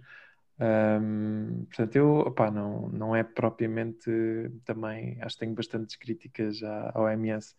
[0.59, 4.09] Um, portanto, eu, opá, não, não é propriamente
[4.63, 7.55] também, acho que tenho bastantes críticas à, à OMS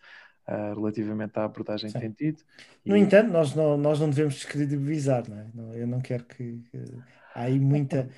[0.48, 1.94] uh, relativamente à abordagem Sim.
[1.94, 2.44] que tem tido.
[2.84, 3.00] No e...
[3.00, 5.82] entanto, nós não, nós não devemos descredibilizar, não é?
[5.82, 6.78] Eu não quero que, que
[7.34, 8.08] há aí muita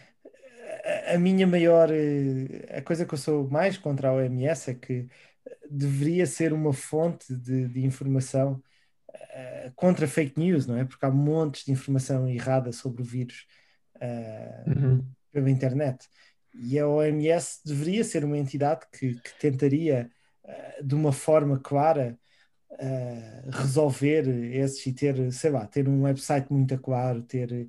[1.15, 1.91] a minha maior.
[1.93, 5.09] Eh, a coisa que eu sou mais contra a OMS é que
[5.71, 8.63] deveria ser uma fonte de, de informação
[9.11, 10.85] uh, contra fake news, não é?
[10.85, 13.47] Porque há montes de informação errada sobre o vírus
[13.97, 15.07] uh, uhum.
[15.33, 16.09] pela internet.
[16.55, 20.11] E a OMS deveria ser uma entidade que, que tentaria,
[20.45, 22.19] uh, de uma forma clara,
[23.51, 27.67] resolver esses e ter, sei lá, ter um website muito claro, ter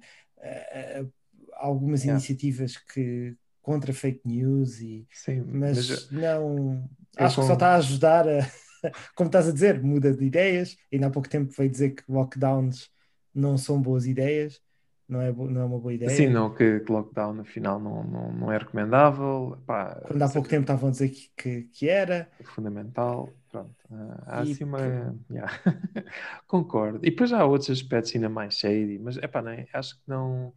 [1.60, 2.18] algumas yeah.
[2.18, 7.76] iniciativas que contra fake news e Sim, mas, mas não acho que só está a
[7.76, 8.40] ajudar a,
[9.16, 10.78] como estás a dizer, muda de ideias.
[10.92, 12.90] Ainda há pouco tempo veio dizer que lockdowns
[13.34, 14.62] não são boas ideias,
[15.08, 16.10] não é, não é uma boa ideia.
[16.12, 19.58] Sim, não, que, que lockdown afinal não, não, não é recomendável.
[19.66, 22.30] Pá, Quando há pouco tempo estavam a dizer que, que, que era.
[22.40, 23.30] é fundamental.
[23.52, 25.16] Pronto, ah, há E assim uma.
[25.32, 25.52] yeah.
[26.46, 27.00] Concordo.
[27.02, 30.54] E depois há outros aspectos ainda mais shady, mas epá, nem, acho que não.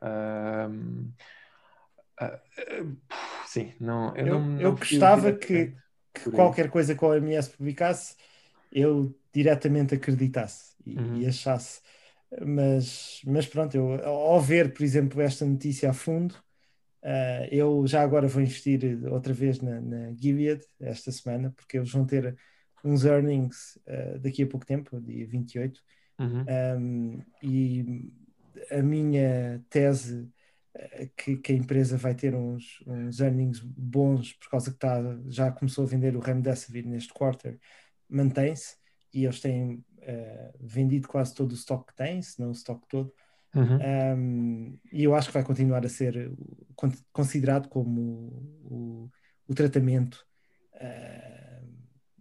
[0.00, 1.12] Ahm,
[2.18, 5.74] ah, ah, sim, não, eu, Eu, não, não gostava que,
[6.14, 8.16] que qualquer coisa que a OMS publicasse
[8.72, 11.22] eu diretamente acreditasse e, Uhum.
[11.22, 11.82] e achasse.
[12.46, 16.34] Mas, mas pronto, eu, ao ver, por exemplo, esta notícia a fundo,
[17.04, 18.82] ah, eu já agora vou investir
[19.12, 22.36] outra vez na, na Gilead esta semana, porque eles vão ter
[22.84, 25.82] uns earnings ah, daqui a pouco tempo, dia 28.
[26.18, 26.56] Uhum.
[26.78, 28.12] Um, e
[28.70, 30.28] a minha tese
[30.74, 35.00] eh, que, que a empresa vai ter uns, uns earnings bons por causa que tá,
[35.28, 37.58] já começou a vender o Remdesivir neste quarter
[38.08, 38.76] mantém-se
[39.12, 42.86] e eles têm eh, vendido quase todo o stock que têm, se não o stock
[42.88, 43.12] todo
[43.54, 43.78] Uhum.
[44.18, 46.30] um, e eu acho que vai continuar a ser
[46.74, 47.90] con- considerado como
[48.64, 49.10] o,
[49.48, 50.26] o tratamento
[50.74, 51.66] uh,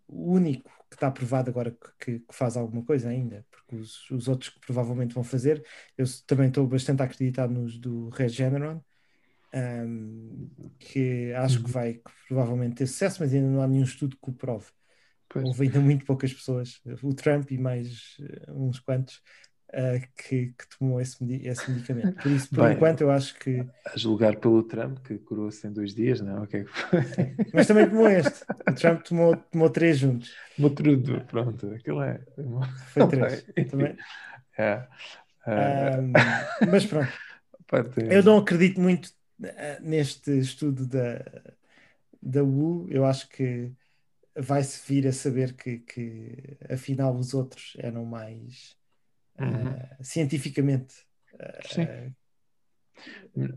[0.08, 4.28] único que está provado agora que, que- que faz alguma coisa ainda, porque os, os
[4.28, 5.66] outros que provavelmente vão fazer,
[5.98, 8.82] eu também estou bastante a acreditar nos do Regeneron,
[9.54, 11.72] um, que acho que Uhum.
[11.72, 14.68] vai provavelmente ter sucesso, mas ainda não há nenhum estudo que o prove.
[15.30, 15.52] Pois.
[15.52, 19.22] Houve ainda muito poucas pessoas, o Trump e mais eh, uns quantos,
[19.73, 22.15] eh, que, que tomou esse, esse medicamento.
[22.21, 22.73] Por isso, por Bem.
[22.73, 23.65] enquanto, eu acho que.
[23.86, 26.41] A julgar pelo Trump, que curou-se em dois dias, não é?
[26.41, 26.99] O que é que foi?
[27.54, 28.43] Mas também tomou este.
[28.69, 30.34] O Trump tomou, tomou três juntos.
[30.58, 32.19] Motrudo, pronto, aquilo é.
[32.88, 33.45] Foi três.
[33.56, 33.95] Bem, Também.
[34.58, 34.88] É.
[35.45, 36.13] Ah, Ahm,
[36.71, 37.12] mas pronto,
[38.10, 39.12] eu não acredito muito
[39.43, 41.19] eh, neste estudo da,
[42.21, 42.88] da U.
[42.89, 43.71] Eu acho que
[44.38, 48.75] vai-se vir a saber que, que afinal os outros eram mais
[49.39, 49.74] Uhum.
[49.74, 50.95] eh, cientificamente.
[51.62, 52.15] Sim.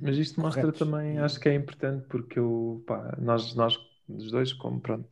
[0.00, 0.78] Mas isto mostra corretos.
[0.78, 5.08] também, acho que é importante porque eu, pá, nós, nós os dois, como pronto,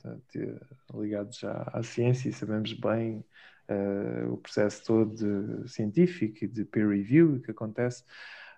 [0.95, 3.25] ligados já à ciência e sabemos bem
[3.69, 5.15] eh, o processo todo
[5.65, 8.05] de- científico e de peer review que acontece,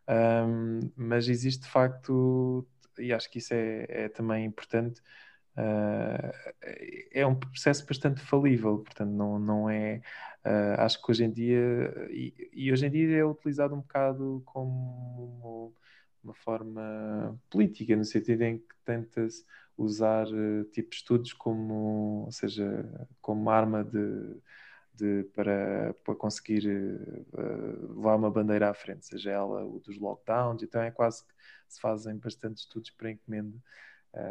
[0.06, 2.66] Ahm, mas existe de facto,
[2.98, 5.02] e acho que isso é, é também importante,
[5.56, 6.32] ah,
[7.12, 10.00] é um processo bastante falível, portanto, não, não é.
[10.48, 14.42] Ah, acho que hoje em dia, e, e hoje em dia é utilizado um bocado
[14.46, 15.74] como
[16.22, 19.44] uma forma política, no sentido em que tenta-se
[19.76, 22.84] usar eh, tipo estudos como, ou seja,
[23.20, 24.36] como arma de,
[24.94, 30.62] de- para, para conseguir eh, levar uma bandeira à frente, seja ela o dos lockdowns,
[30.62, 31.32] então é quase que
[31.68, 33.56] se fazem bastante estudos para encomenda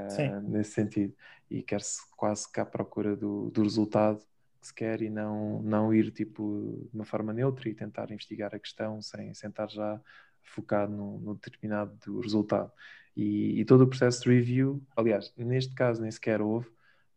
[0.08, 0.34] Sim.
[0.48, 1.16] nesse sentido
[1.50, 4.22] e quer-se quase que à procura do, do resultado
[4.60, 8.54] que se quer e não, não ir tipo de uma forma neutra e tentar investigar
[8.56, 10.00] a questão sem, sem estar já
[10.44, 12.72] focado no, no determinado do resultado.
[13.16, 16.70] E, e todo o processo de review, aliás, neste caso nem sequer houve,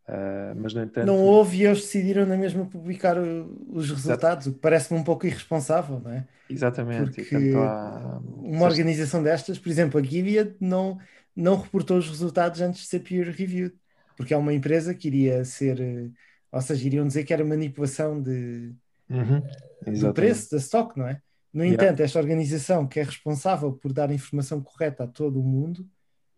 [0.07, 1.15] ah, mas no entanto.
[1.15, 5.03] Não houve e eles decidiram na mesma publicar o- os resultados, o que parece-me um
[5.03, 6.27] pouco irresponsável, não é?
[6.49, 8.19] Exatamente, Porque há.
[8.23, 10.99] uma organização destas, por exemplo, a Gilead, não,
[11.35, 13.75] não reportou os resultados antes de ser peer reviewed,
[14.15, 16.09] porque é uma empresa que iria ser, eh,
[16.51, 18.75] ou seja, iriam dizer que era manipulação de,
[19.09, 19.43] Uhum,
[19.93, 21.21] do preço da stock, não é?
[21.53, 21.85] No Yeah.
[21.85, 25.87] entanto, esta organização que é responsável por dar a informação correta a todo o mundo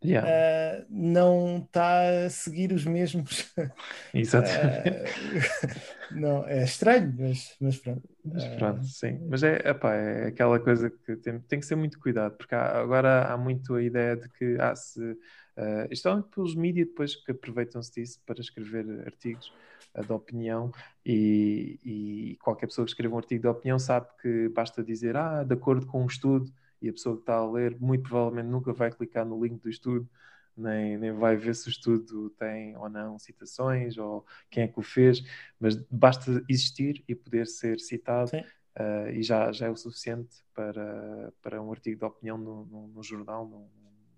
[0.01, 3.53] Yeah, eh, não está a seguir os mesmos.
[4.13, 4.79] exatamente.
[4.85, 5.15] eh,
[6.09, 8.09] não, é estranho, mas, mas pronto.
[8.25, 9.19] Mas Eh, pronto, sim.
[9.29, 12.79] Mas é, epá, é aquela coisa que tem, tem que ser muito cuidado, porque há-
[12.79, 15.17] agora há muito a ideia de que ah, se,
[15.57, 19.51] eh, isto é pelos mídias depois que aproveitam-se disso para escrever artigos
[20.01, 20.71] de opinião
[21.05, 25.43] e, e qualquer pessoa que escreva um artigo de opinião sabe que basta dizer ah,
[25.43, 26.51] de acordo com um estudo
[26.81, 29.69] e a pessoa que está a ler muito provavelmente nunca vai clicar no link do
[29.69, 30.09] estudo
[30.55, 34.79] nem, nem vai ver se o estudo tem ou não citações ou quem é que
[34.79, 35.23] o fez,
[35.59, 38.43] mas basta existir e poder ser citado Sim.
[38.75, 43.47] Uh, e já, já é o suficiente para, para um artigo de opinião no jornal,
[43.47, 43.69] num-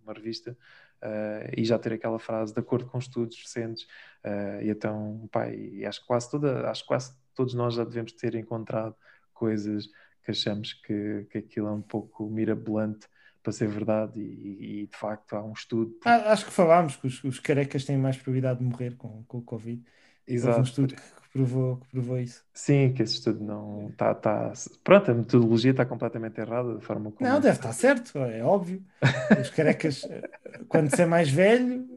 [0.01, 0.57] numa revista,
[1.05, 3.83] uh, e já ter aquela frase de acordo com estudos recentes.
[4.23, 8.11] uh, e então, pá, e acho que quase toda, acho quase todos nós já devemos
[8.13, 8.95] ter encontrado
[9.33, 9.87] coisas
[10.23, 13.07] que achamos que, que aquilo é um pouco mirabolante
[13.43, 15.95] para ser verdade, e, e, de facto há um estudo.
[16.03, 19.37] Ah, Acho que falámos que os, os carecas têm mais probabilidade de morrer com, com
[19.37, 19.83] o Covid.
[20.27, 20.61] Houve um Exato.
[20.61, 21.01] estudo que
[21.35, 22.43] provou, que provou isso.
[22.53, 24.15] Sim, que esse estudo não está.
[24.15, 27.29] Tá, pronto, a metodologia está completamente errada da forma como.
[27.29, 28.83] Não, deve estar certo, é óbvio.
[29.33, 30.25] Os carecas, eh,
[30.67, 31.87] quando se é mais velho,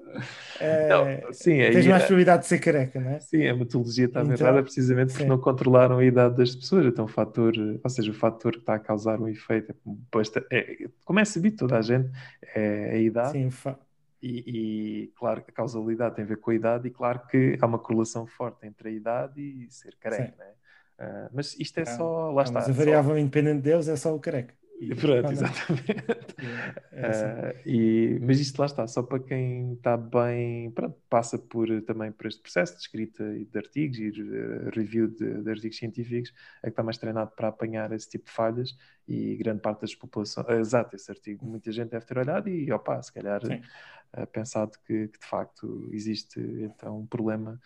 [0.61, 3.21] eh, Não, sim, tens mais é- probabilidade de ser careca, não é?
[3.21, 5.29] Sim, a metodologia estava Então, errada precisamente porque sim.
[5.29, 6.87] não controlaram a idade das pessoas.
[6.87, 9.75] Então, o fator, ou seja, o fator que está a causar um efeito, é,
[10.13, 12.11] basta- é- como é sabido toda a gente,
[12.55, 13.39] é a idade.
[13.39, 13.79] Sim, fa-
[14.23, 17.67] E, e, claro, a causalidade tem a ver com a idade, e claro que há
[17.67, 20.55] uma correlação forte entre a idade e ser careca, né?
[20.99, 22.53] Ah, mas isto é Ah, só, lá ah, está.
[22.53, 24.55] mas a só- variável independente de Deus é só o careca.
[24.81, 25.97] E- Pronto, exatamente.
[27.01, 27.33] É assim.
[27.37, 32.11] Ah, e, mas isto lá está, só para quem está bem, pronto, passa por, também
[32.11, 36.33] por este processo de escrita e de artigos e eh, review de, de artigos científicos,
[36.63, 38.77] é que está mais treinado para apanhar esse tipo de falhas
[39.07, 43.01] e grande parte das populações, exato, esse artigo, muita gente deve ter olhado e, opa,
[43.03, 43.71] se calhar Sim.
[44.13, 47.61] Ah, pensado que, que de facto existe então um problema.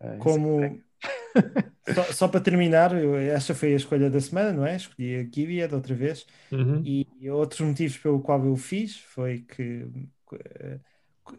[0.00, 0.60] em Como
[1.94, 4.76] só, só para terminar, esta foi a escolha da semana, não é?
[4.76, 6.26] Escolhi a Gilead outra vez.
[6.50, 6.82] Uhum.
[6.84, 9.86] E outros motivos pelo qual eu fiz foi que
[10.32, 10.80] eh,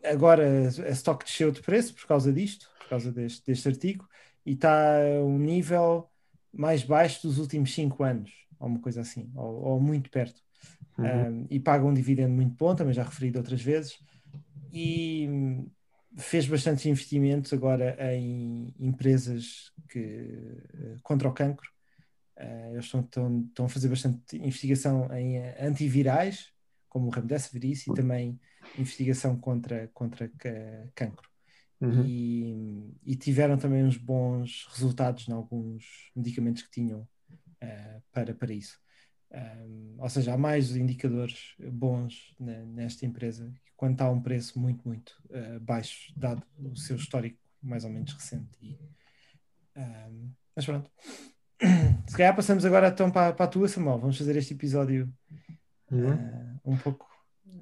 [0.03, 4.07] agora a stock desceu de preço por causa disto, por causa deste, deste artigo,
[4.45, 6.09] e está a um nível
[6.53, 10.41] mais baixo dos últimos 5 anos, ou uma coisa assim, ou, ou muito perto.
[10.97, 11.05] Uhum.
[11.05, 13.99] Um, e paga um dividendo muito bom, também já referi de outras vezes,
[14.77, 15.67] e
[16.17, 21.69] fez bastantes investimentos agora em empresas que, eh, contra o cancro.
[22.35, 26.51] Eh, eles estão, estão, estão a fazer bastante investigação em eh, antivirais,
[26.89, 28.39] como o remdesivir e também
[28.77, 31.27] investigação contra, contra ca- cancro.
[31.79, 32.03] Uhum.
[32.05, 37.07] E, e tiveram também uns bons resultados em alguns medicamentos que tinham
[37.61, 38.79] eh, para, para isso.
[39.31, 44.57] Um, ou seja, há mais indicadores bons ne- nesta empresa quando está a um preço
[44.59, 48.49] muito, muito eh, baixo, dado o seu histórico mais ou menos recente.
[48.61, 48.77] E,
[49.75, 50.89] um, mas pronto.
[52.07, 53.99] Se calhar passamos agora então para, para a tua, Samuel.
[53.99, 55.11] Vamos fazer este episódio
[55.91, 56.07] Uhum.
[56.13, 57.07] eh, um pouco.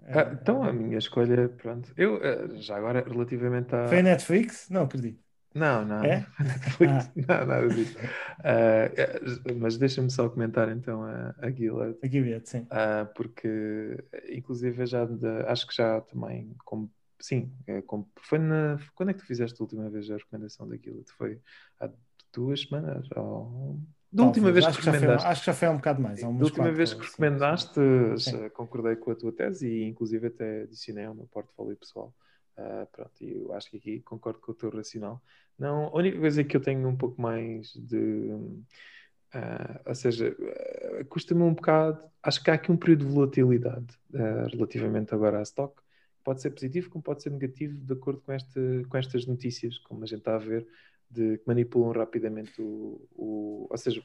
[0.06, 1.92] eh, Ah, então, a minha escolha, pronto.
[1.98, 2.20] Eu,
[2.62, 3.88] já agora, relativamente a.
[3.88, 4.70] Foi a Netflix?
[4.70, 5.25] Não acredito.
[5.56, 6.26] Não, não, É?
[6.44, 7.98] Netflix, não, nada disso.
[8.44, 12.68] Ah, é, mas deixa-me só comentar então a, a Gilead, Aqui vê sim.
[12.70, 13.48] ah, porque
[14.30, 19.14] inclusive já de- acho que já também, como, sim, é, como, foi na, quando é
[19.14, 21.10] que tu fizeste a última vez a recomendação da Gilead?
[21.18, 21.40] Foi
[21.80, 21.90] há
[22.34, 23.08] duas semanas?
[23.16, 23.80] Ou,
[24.12, 25.28] da última vez que que já foi, recomendaste?
[25.28, 26.20] acho que já foi um bocado mais.
[26.22, 27.80] Da última quatro vez que recomendaste,
[28.18, 28.32] Sim.
[28.32, 32.14] já concordei com a tua tese e inclusive até adicionei ao meu portfólio pessoal.
[32.58, 35.22] Ah, pronto, e eu acho que aqui concordo com o teu racional.
[35.58, 38.30] Não, a única coisa que eu tenho um pouco mais de.
[39.34, 40.36] ah, ou seja,
[41.00, 42.04] ah, custa-me um bocado.
[42.24, 45.82] Acho que há aqui um período de volatilidade ah, relativamente agora à stock.
[46.24, 50.04] Pode ser positivo, como pode ser negativo, de acordo com, este, com estas notícias, como
[50.04, 50.66] a gente está a ver,
[51.10, 53.06] de que manipulam rapidamente o.
[53.16, 54.02] o ou seja,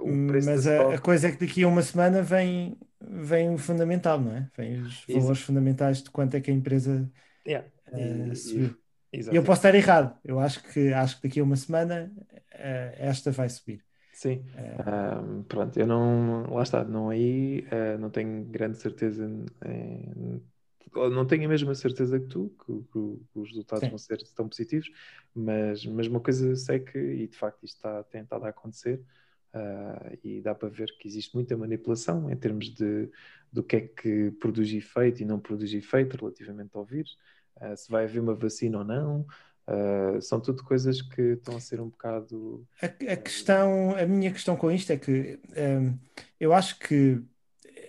[0.00, 0.94] o preço Mas a, stock.
[0.94, 4.50] a coisa é que daqui a uma semana vem, vem o fundamental, não é?
[4.56, 7.08] Vem os valores fundamentais de quanto é que a empresa
[7.46, 7.64] Yeah.
[7.92, 8.74] eh, E- subiu.
[9.12, 10.18] e- E eu posso estar errado.
[10.24, 12.12] Eu acho que, acho que daqui a uma semana
[12.52, 13.84] eh, esta vai subir.
[14.12, 19.24] Sim, Eh, Ahm, pronto, eu não, lá está, não aí, eh, não tenho grande certeza,
[19.64, 20.40] em-
[20.94, 22.98] não tenho a mesma certeza que tu, que, que
[23.40, 23.90] os resultados Sim.
[23.90, 24.88] vão ser tão positivos,
[25.34, 29.02] mas, mas uma coisa sei que, e de facto isto está, tem estado a acontecer,
[29.52, 33.10] ah, e dá para ver que existe muita manipulação em termos de
[33.52, 37.16] do que é que produz efeito e não produz efeito relativamente ao vírus,
[37.56, 39.26] ah, se vai haver uma vacina ou não,
[39.66, 42.66] ah, são tudo coisas que estão a ser um bocado...
[42.82, 45.94] A, a questão, a minha questão com isto é que ehm,
[46.38, 47.22] eu acho que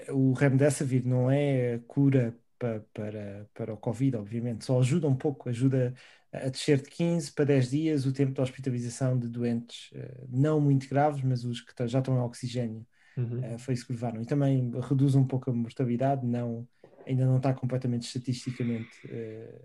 [0.10, 5.16] o remdesivir não é a cura pa- para, para o Covid, obviamente, só ajuda um
[5.16, 5.94] pouco, ajuda
[6.32, 10.60] a descer de 15 para 10 dias o tempo de hospitalização de doentes eh, não
[10.60, 12.86] muito graves, mas os que já estão em oxigênio.
[13.18, 13.42] Uhum.
[13.44, 14.22] Eh, foi isso que levaram.
[14.22, 16.68] E também reduz um pouco a mortalidade, não,
[17.06, 19.62] ainda não está completamente estatisticamente, eh,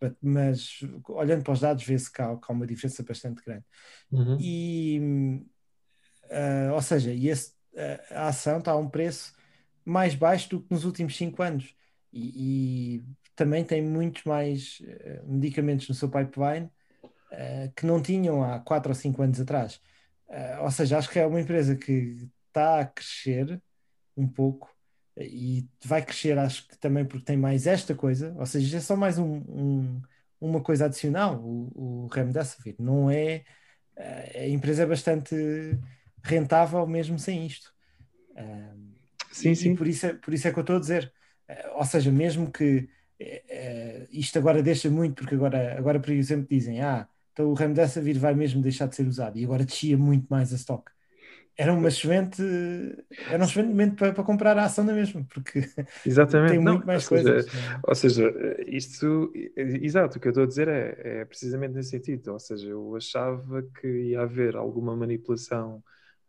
[0.00, 3.64] eh, mas olhando para os dados vê-se que há, que há uma diferença bastante grande.
[4.10, 4.36] Uhum.
[4.40, 5.44] E,
[6.30, 7.54] ah, ou seja, e esse-
[8.10, 9.34] a- ação está a um preço
[9.84, 11.74] mais baixo do que nos últimos 5 anos.
[12.12, 16.70] E, e também tem muitos mais eh, medicamentos no seu pipeline
[17.32, 19.80] eh, que não tinham há 4 ou 5 anos atrás.
[20.62, 23.62] Ou seja, acho que é uma empresa que está a crescer
[24.16, 24.81] um pouco eh,
[25.16, 28.96] e vai crescer, acho que também porque tem mais esta coisa, ou seja, é só
[28.96, 30.02] mais um- um-
[30.40, 32.74] uma coisa adicional, o, o remdesivir.
[32.78, 33.44] Não é
[34.36, 35.34] a empresa é bastante
[36.24, 37.72] rentável mesmo sem isto.
[38.36, 38.94] Um,
[39.30, 39.68] Sim, e, sim.
[39.68, 41.12] e por isso, é, por isso é que eu estou a dizer.
[41.50, 42.88] Uh, ou seja, mesmo que
[44.10, 48.34] isto agora deixa muito, porque agora, agora por exemplo, dizem: Ah, então o remdesivir vai
[48.34, 50.90] mesmo deixar de ser usado, e agora descia muito mais a stock.
[51.56, 52.42] Era uma excelente,
[53.28, 55.60] era um excelente momento para, para comprar a ação da mesma, porque
[56.04, 57.46] Exatamente, tem não, muito mais ou seja, coisas.
[57.52, 57.84] não é?
[57.86, 58.24] Ou seja,
[58.66, 62.32] isto, exato, o que eu estou a dizer é, é precisamente nesse sentido.
[62.32, 65.82] Ou seja, eu achava que ia haver alguma manipulação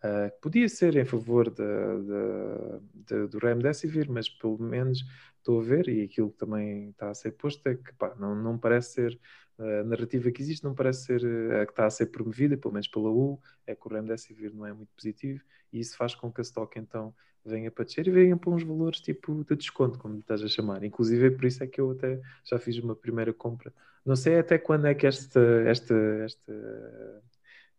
[0.04, 1.64] ah, que podia ser em favor da,
[1.98, 5.00] da- da- do Remdesivir, mas pelo menos
[5.40, 8.36] estou a ver, e aquilo que também está a ser posto é que pá, não,
[8.36, 9.20] não parece ser
[9.60, 12.74] a narrativa que existe, não parece ser eh, a que está a ser promovida, pelo
[12.74, 16.32] menos pela U, é que o Remdesivir não é muito positivo, e isso faz com
[16.32, 17.14] que a stock então
[17.46, 20.84] venha para descer e venha para uns valores tipo de desconto, como estás a chamar.
[20.84, 23.74] Inclusive, é por isso é que eu até já fiz uma primeira compra.
[24.06, 27.24] Não sei até quando é que esta, esta, esta,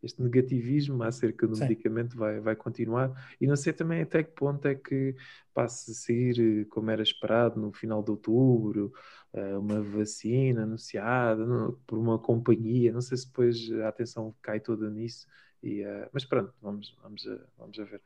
[0.05, 1.63] este negativismo acerca do Sim.
[1.63, 5.15] medicamento vai, vai continuar e não sei também até que ponto é que
[5.53, 8.93] passe a sair eh, como era esperado no final de outubro,
[9.33, 11.45] eh, uma vacina anunciada
[11.87, 15.27] por uma companhia, não sei se depois a atenção cai toda nisso,
[15.63, 18.03] e, eh, mas pronto, vamos, vamos, a, vamos a ver.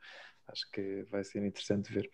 [0.51, 2.09] Acho que vai ser interessante ver.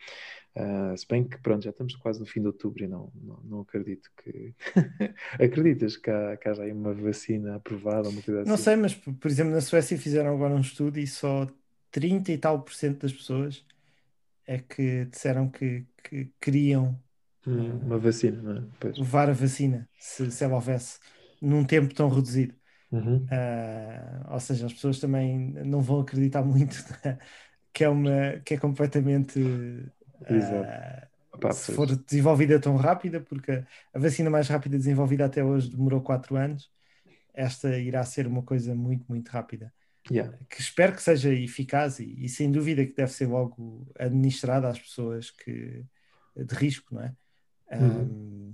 [0.55, 3.37] Ah, se bem que, pronto, já estamos quase no fim de outubro e não, não,
[3.43, 4.55] não acredito que.
[5.41, 8.43] Acreditas que, há, que haja aí uma vacina aprovada, uma coisa assim?
[8.43, 11.47] Não sei, mas por exemplo, na Suécia fizeram agora um estudo e só
[11.91, 13.65] 30 e tal por cento das pessoas
[14.45, 17.01] é que disseram que, que queriam
[17.47, 18.67] Hum, uma vacina, não é?
[18.79, 18.97] Pois.
[18.97, 20.99] levar a vacina, se, se ela houvesse,
[21.41, 22.55] num tempo tão reduzido.
[22.91, 23.29] Uhum.
[23.29, 26.75] Ah, ou seja, as pessoas também não vão acreditar muito
[27.05, 27.19] né,
[27.75, 29.37] que é uma que é completamente
[30.29, 30.65] Exato.
[31.43, 33.63] ah, se for desenvolvida tão rápida, porque
[33.93, 36.71] a, vacina mais rápida desenvolvida até hoje demorou 4 anos,
[37.33, 39.73] esta irá ser uma coisa muito, muito rápida.
[40.09, 40.37] Yeah.
[40.49, 44.79] Que espero que seja eficaz e, e sem dúvida que deve ser logo administrada às
[44.79, 45.83] pessoas que,
[46.37, 47.13] de risco, não é?
[47.73, 48.53] Uhum.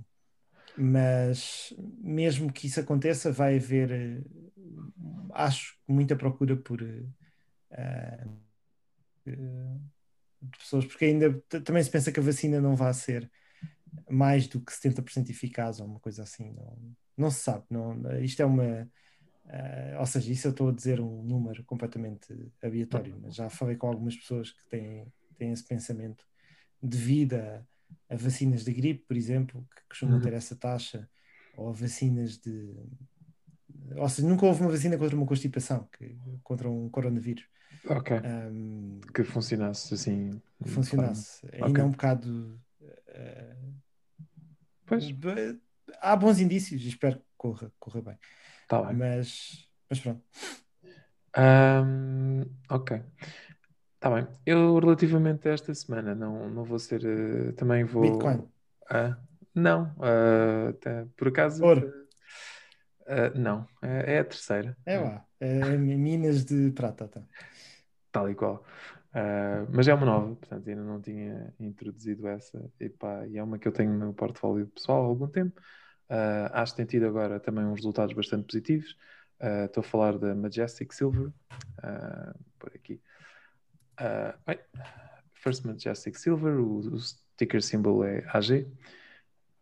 [0.76, 4.22] mas mesmo que isso aconteça, vai haver, eh,
[5.34, 8.24] acho, muita procura por eh,
[9.30, 13.30] de pessoas, porque ainda também se pensa que a vacina não vai ser
[14.10, 16.52] mais do que 70% eficaz ou uma coisa assim.
[16.52, 16.78] Não,
[17.16, 17.64] não se sabe.
[17.70, 18.90] Não, isto é uma.
[19.46, 22.26] ah, ou seja, isso eu estou a dizer um número completamente
[22.62, 25.06] aleatório, mas já falei com algumas pessoas que têm,
[25.38, 26.26] têm esse pensamento
[26.82, 27.64] devido a,
[28.10, 30.20] a vacinas de gripe, por exemplo, que costumam Uhum.
[30.20, 31.08] ter essa taxa,
[31.56, 32.74] ou vacinas de.
[33.96, 37.44] Ou seja, nunca houve uma vacina contra uma constipação, que, contra um coronavírus,
[37.86, 38.16] Ok.
[38.16, 40.40] ahm, Que funcionasse assim.
[40.62, 41.46] que funcionasse.
[41.60, 42.60] Ainda é um bocado.
[43.08, 43.56] ah,
[44.86, 45.04] Pois,
[46.00, 48.18] há bons indícios e espero que corra, corra bem.
[48.62, 48.96] está bem.
[48.96, 50.22] Mas, mas pronto.
[51.34, 53.02] Ahm, ok.
[53.94, 54.26] Está bem.
[54.44, 57.04] Eu, relativamente a esta semana, não, não vou ser.
[57.04, 58.02] eh, também vou.
[58.02, 58.46] Bitcoin.
[58.90, 59.16] Ah,
[59.54, 59.94] não.
[60.00, 61.64] ah, até- por acaso.
[61.64, 61.90] Ouro.
[63.06, 63.66] ah, não.
[63.80, 64.76] É, é a terceira.
[64.84, 65.24] É lá.
[65.40, 67.08] É Minas de Prata.
[67.08, 67.22] Tá.
[68.12, 68.64] Tal e qual.
[69.14, 72.70] Ah, mas é uma nova, portanto ainda não tinha introduzido essa.
[72.80, 75.60] E, pá, e é uma que eu tenho no meu portfólio pessoal há algum tempo.
[76.08, 78.96] Ah, acho que tem tido agora também uns resultados bastante positivos.
[79.40, 81.32] Ah, Estou a falar da Majestic Silver,
[82.58, 83.00] por aqui.
[85.34, 86.98] First Majestic Silver, o, o
[87.36, 88.66] ticker symbol é AG.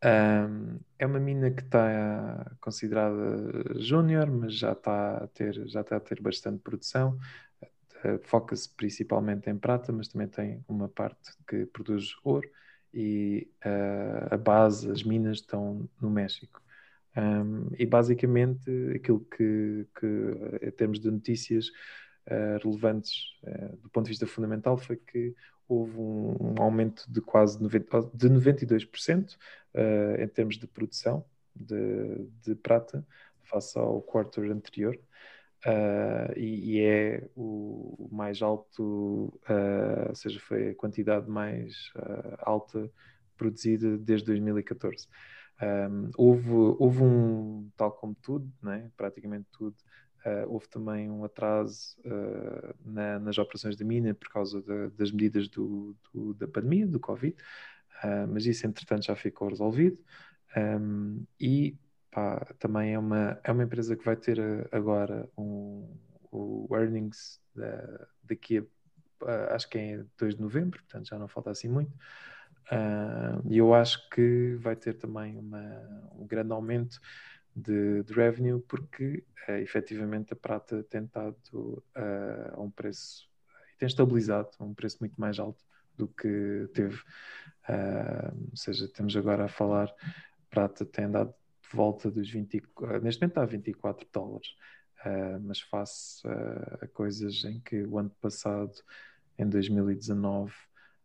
[0.02, 5.96] Um, é uma mina que está considerada júnior, mas já está a ter, já está
[5.96, 7.18] a ter bastante produção.
[8.04, 12.48] Uh, Foca-se principalmente em prata, mas também tem uma parte que produz ouro
[12.92, 16.60] e uh, a base, as minas estão no México.
[17.16, 21.68] Um, e basicamente aquilo que, que em termos de notícias
[22.28, 23.36] uh, relevantes
[23.82, 25.34] do ponto de vista fundamental foi que
[25.70, 31.24] houve um, um aumento de quase 90, de 92% uh, em termos de produção
[31.54, 33.06] de, de prata
[33.44, 34.98] face ao quarter anterior.
[35.66, 42.36] Uh, e, e, é o, mais alto, uh, ou seja, foi a quantidade mais uh,
[42.38, 42.90] alta
[43.36, 45.06] produzida desde 2014.
[45.62, 49.76] Um, houve, houve um, tal como tudo, né, praticamente tudo,
[50.48, 51.96] houve também um atraso
[52.84, 57.00] na, nas operações da mina por causa de, das medidas do, do, da pandemia, do
[57.00, 57.34] Covid,
[58.28, 59.98] mas isso entretanto já ficou resolvido.
[60.54, 61.74] Um, e
[62.10, 64.38] Pá, também é uma, é uma empresa que vai ter
[64.72, 65.88] agora um,
[66.30, 71.50] o earnings da, daqui a, acho que é 2 de novembro, portanto já não falta
[71.50, 71.92] assim muito.
[73.46, 77.00] E uh, eu acho que vai ter também uma, um grande aumento
[77.54, 81.36] de, de revenue, porque uh, efetivamente a prata tem estado
[81.96, 83.28] uh, a um preço,
[83.76, 85.64] tem estabilizado a um preço muito mais alto
[85.96, 87.02] do que teve.
[88.50, 89.92] ou seja, temos agora a falar,
[90.48, 91.34] prata tem andado
[91.72, 92.62] volta dos 20,
[93.02, 94.48] neste momento está a 24 dólares.
[95.04, 98.72] uh, mas face a, a coisas em que o ano passado,
[99.38, 100.52] em 2019,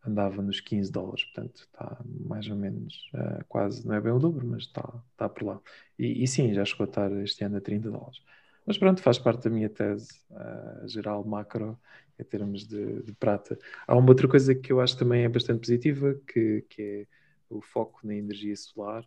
[0.07, 4.20] andava nos 15 dólares, portanto está mais ou menos uh, quase, não é bem o
[4.20, 5.61] dobro, mas está, está por lá.
[5.97, 8.22] E, e, sim, já chegou a estar este ano a 30 dólares.
[8.66, 11.80] Mas pronto, faz parte da minha tese uh, geral macro
[12.20, 13.57] em termos de, de, prata.
[13.88, 17.07] Há uma outra coisa que eu acho também é bastante positiva, que, que é
[17.49, 19.05] o foco na energia solar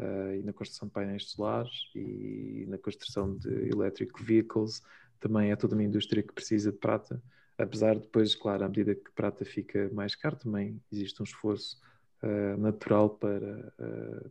[0.00, 4.82] uh, e na construção de painéis solares e na construção de electric vehicles.
[5.20, 7.22] Também é toda uma indústria que precisa de prata
[7.62, 11.78] apesar de depois, claro, à medida que prata fica mais caro, também existe um esforço
[12.22, 14.30] uh, natural para uh,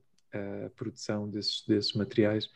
[0.66, 2.50] a produção desses, desses materiais,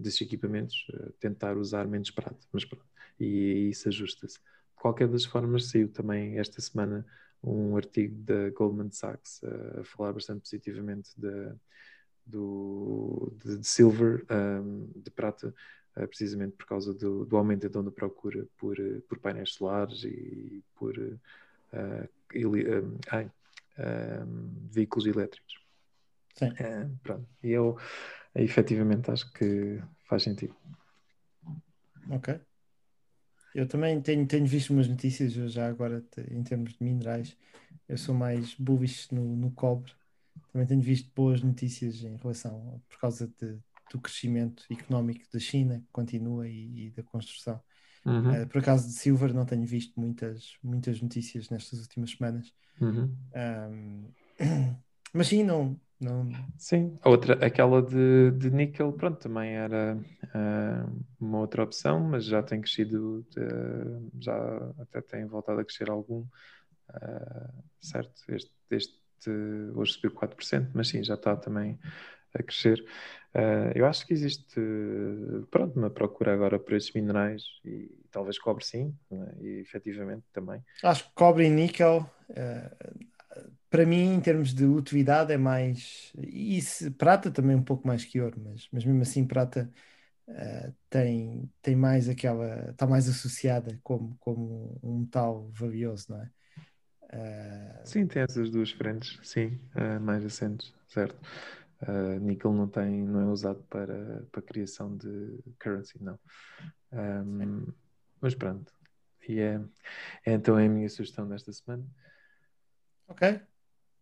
[0.00, 0.74] desses equipamentos,
[1.20, 2.44] tentar usar menos prata.
[2.52, 2.84] Mas pronto,
[3.20, 4.38] e, isso ajusta-se.
[4.38, 7.06] De qualquer das formas, saiu também esta semana
[7.42, 9.40] um artigo da Goldman Sachs
[9.78, 11.52] a falar bastante positivamente de,
[12.26, 15.54] do, de, de silver, um, de prata,
[15.96, 20.04] eh, precisamente por causa do, do aumento então da procura por, eh, por painéis solares
[20.04, 22.64] e por uh, ili,
[23.10, 23.30] ai,
[24.70, 25.58] veículos elétricos.
[26.34, 26.52] Sim.
[27.02, 27.26] pronto.
[27.42, 27.76] E eu
[28.34, 30.54] efetivamente acho que faz sentido.
[32.10, 32.40] Ok.
[33.58, 36.00] Eu também tenho, tenho visto umas notícias, eu já agora,
[36.30, 37.36] em termos de minerais,
[37.88, 39.92] eu sou mais bullish no, no cobre.
[40.52, 43.58] Também tenho visto boas notícias em relação, por causa de,
[43.90, 47.60] do crescimento económico da China, que continua, e, e da construção.
[48.06, 48.44] Uhum.
[48.44, 52.54] Uh, por acaso de Silver não tenho visto muitas, muitas notícias nestas últimas semanas.
[52.80, 53.12] Uhum.
[53.34, 54.04] Um,
[55.12, 56.30] mas sim, não, não.
[56.56, 62.24] Sim, a outra, aquela de, de níquel, pronto, também era uh, uma outra opção, mas
[62.24, 64.36] já tem crescido, uh, já
[64.78, 68.22] até tem voltado a crescer algum, uh, certo?
[68.28, 69.30] Este, este
[69.74, 71.76] hoje subiu 4%, mas sim, já está também
[72.32, 72.84] a crescer.
[73.34, 74.60] Uh, eu acho que existe,
[75.50, 79.34] pronto, uma procura agora por esses minerais e talvez cobre sim, né?
[79.40, 80.62] e efetivamente também.
[80.82, 82.08] Acho que cobre e níquel,
[83.70, 86.12] para mim, em termos de utilidade, é mais.
[86.18, 89.70] E se, prata também um pouco mais que ouro, mas, mas mesmo assim, prata
[90.28, 92.70] uh, tem, tem mais aquela.
[92.70, 96.30] está mais associada como, como um metal valioso, não é?
[97.84, 99.58] Sim, tem essas duas frentes, sim,
[100.02, 101.18] mais assentes, certo.
[101.80, 106.18] Uh, níquel não tem, não é usado para, para criação de currency, não.
[106.92, 107.72] Um,
[108.20, 108.72] mas pronto.
[109.28, 109.60] E é,
[110.24, 111.84] é, então é a minha sugestão desta semana.
[113.06, 113.40] Ok.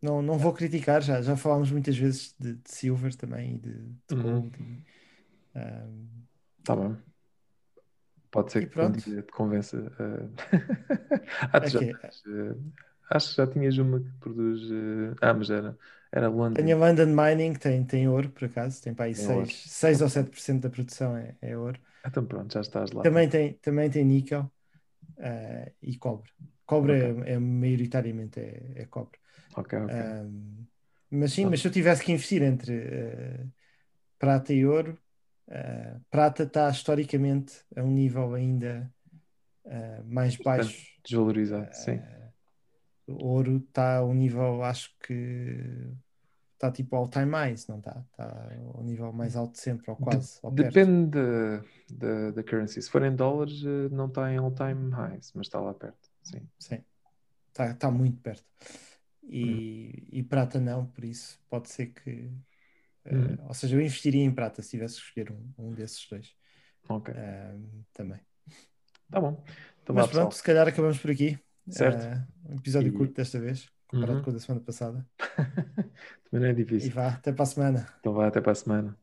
[0.01, 3.73] Não, não vou criticar, já, já falámos muitas vezes de, de silver também e de,
[4.09, 4.23] de uhum.
[4.23, 4.57] gold.
[4.61, 6.07] E, um...
[6.63, 6.97] Tá bom.
[8.31, 9.79] Pode ser E que um dia te convença.
[9.79, 10.31] Uh...
[11.53, 12.73] ah, tu já tens, uh,
[13.11, 14.63] acho que já tinhas uma que produz.
[14.71, 15.79] uh, Ah, mas era,
[16.13, 16.55] era London.
[16.55, 19.47] Tenho a London Mining, tem, tem ouro por acaso, tem para aí Tem ouro.
[19.47, 21.81] 6, 6 ou 7% da produção é, é ouro.
[22.07, 23.03] Então pronto, já estás lá.
[23.03, 24.51] Também tem, também tem níquel
[25.19, 26.31] eh, e cobre.
[26.65, 29.19] Cobre é, é maioritariamente é, é cobre.
[29.57, 29.95] Ok, ok.
[29.95, 30.67] Um,
[31.11, 33.47] mas sim, mas se eu tivesse que investir entre eh,
[34.19, 34.99] prata e ouro,
[35.49, 38.93] eh, prata está historicamente a um nível ainda
[39.67, 40.87] eh, mais Bastante baixo.
[41.05, 42.01] Desvalorizado, sim.
[43.09, 45.93] Ouro está a um nível, acho que
[46.55, 48.05] está tipo all time highs, não está?
[48.11, 50.73] Está ao nível mais alto de sempre, ou quase, ou perto.
[50.75, 52.83] Depende da da- da currency.
[52.83, 56.11] Se for em dólares, eh, não está em all-time highs, mas está lá perto.
[56.25, 56.41] Sim.
[56.59, 56.85] Sim,
[57.49, 58.45] está tá muito perto.
[59.29, 62.31] E, e prata não, por isso pode ser que.
[63.11, 63.37] Uhum.
[63.47, 66.35] ou seja, eu investiria em prata se tivesse que escolher um, um desses dois
[66.89, 67.15] Ok.
[67.15, 68.21] Ahm, também.
[69.11, 69.45] Tá bom.
[69.83, 70.25] Então Mas vá, pessoal.
[70.25, 71.39] pronto, se calhar acabamos por aqui.
[71.69, 72.05] Certo.
[72.05, 74.25] Ah, um episódio E- curto desta vez, comparado Uhum.
[74.25, 75.07] com o da semana passada.
[76.31, 76.91] Também não é E difícil.
[76.91, 77.89] vá, até para a semana.
[78.01, 78.99] Então vá até para a semana.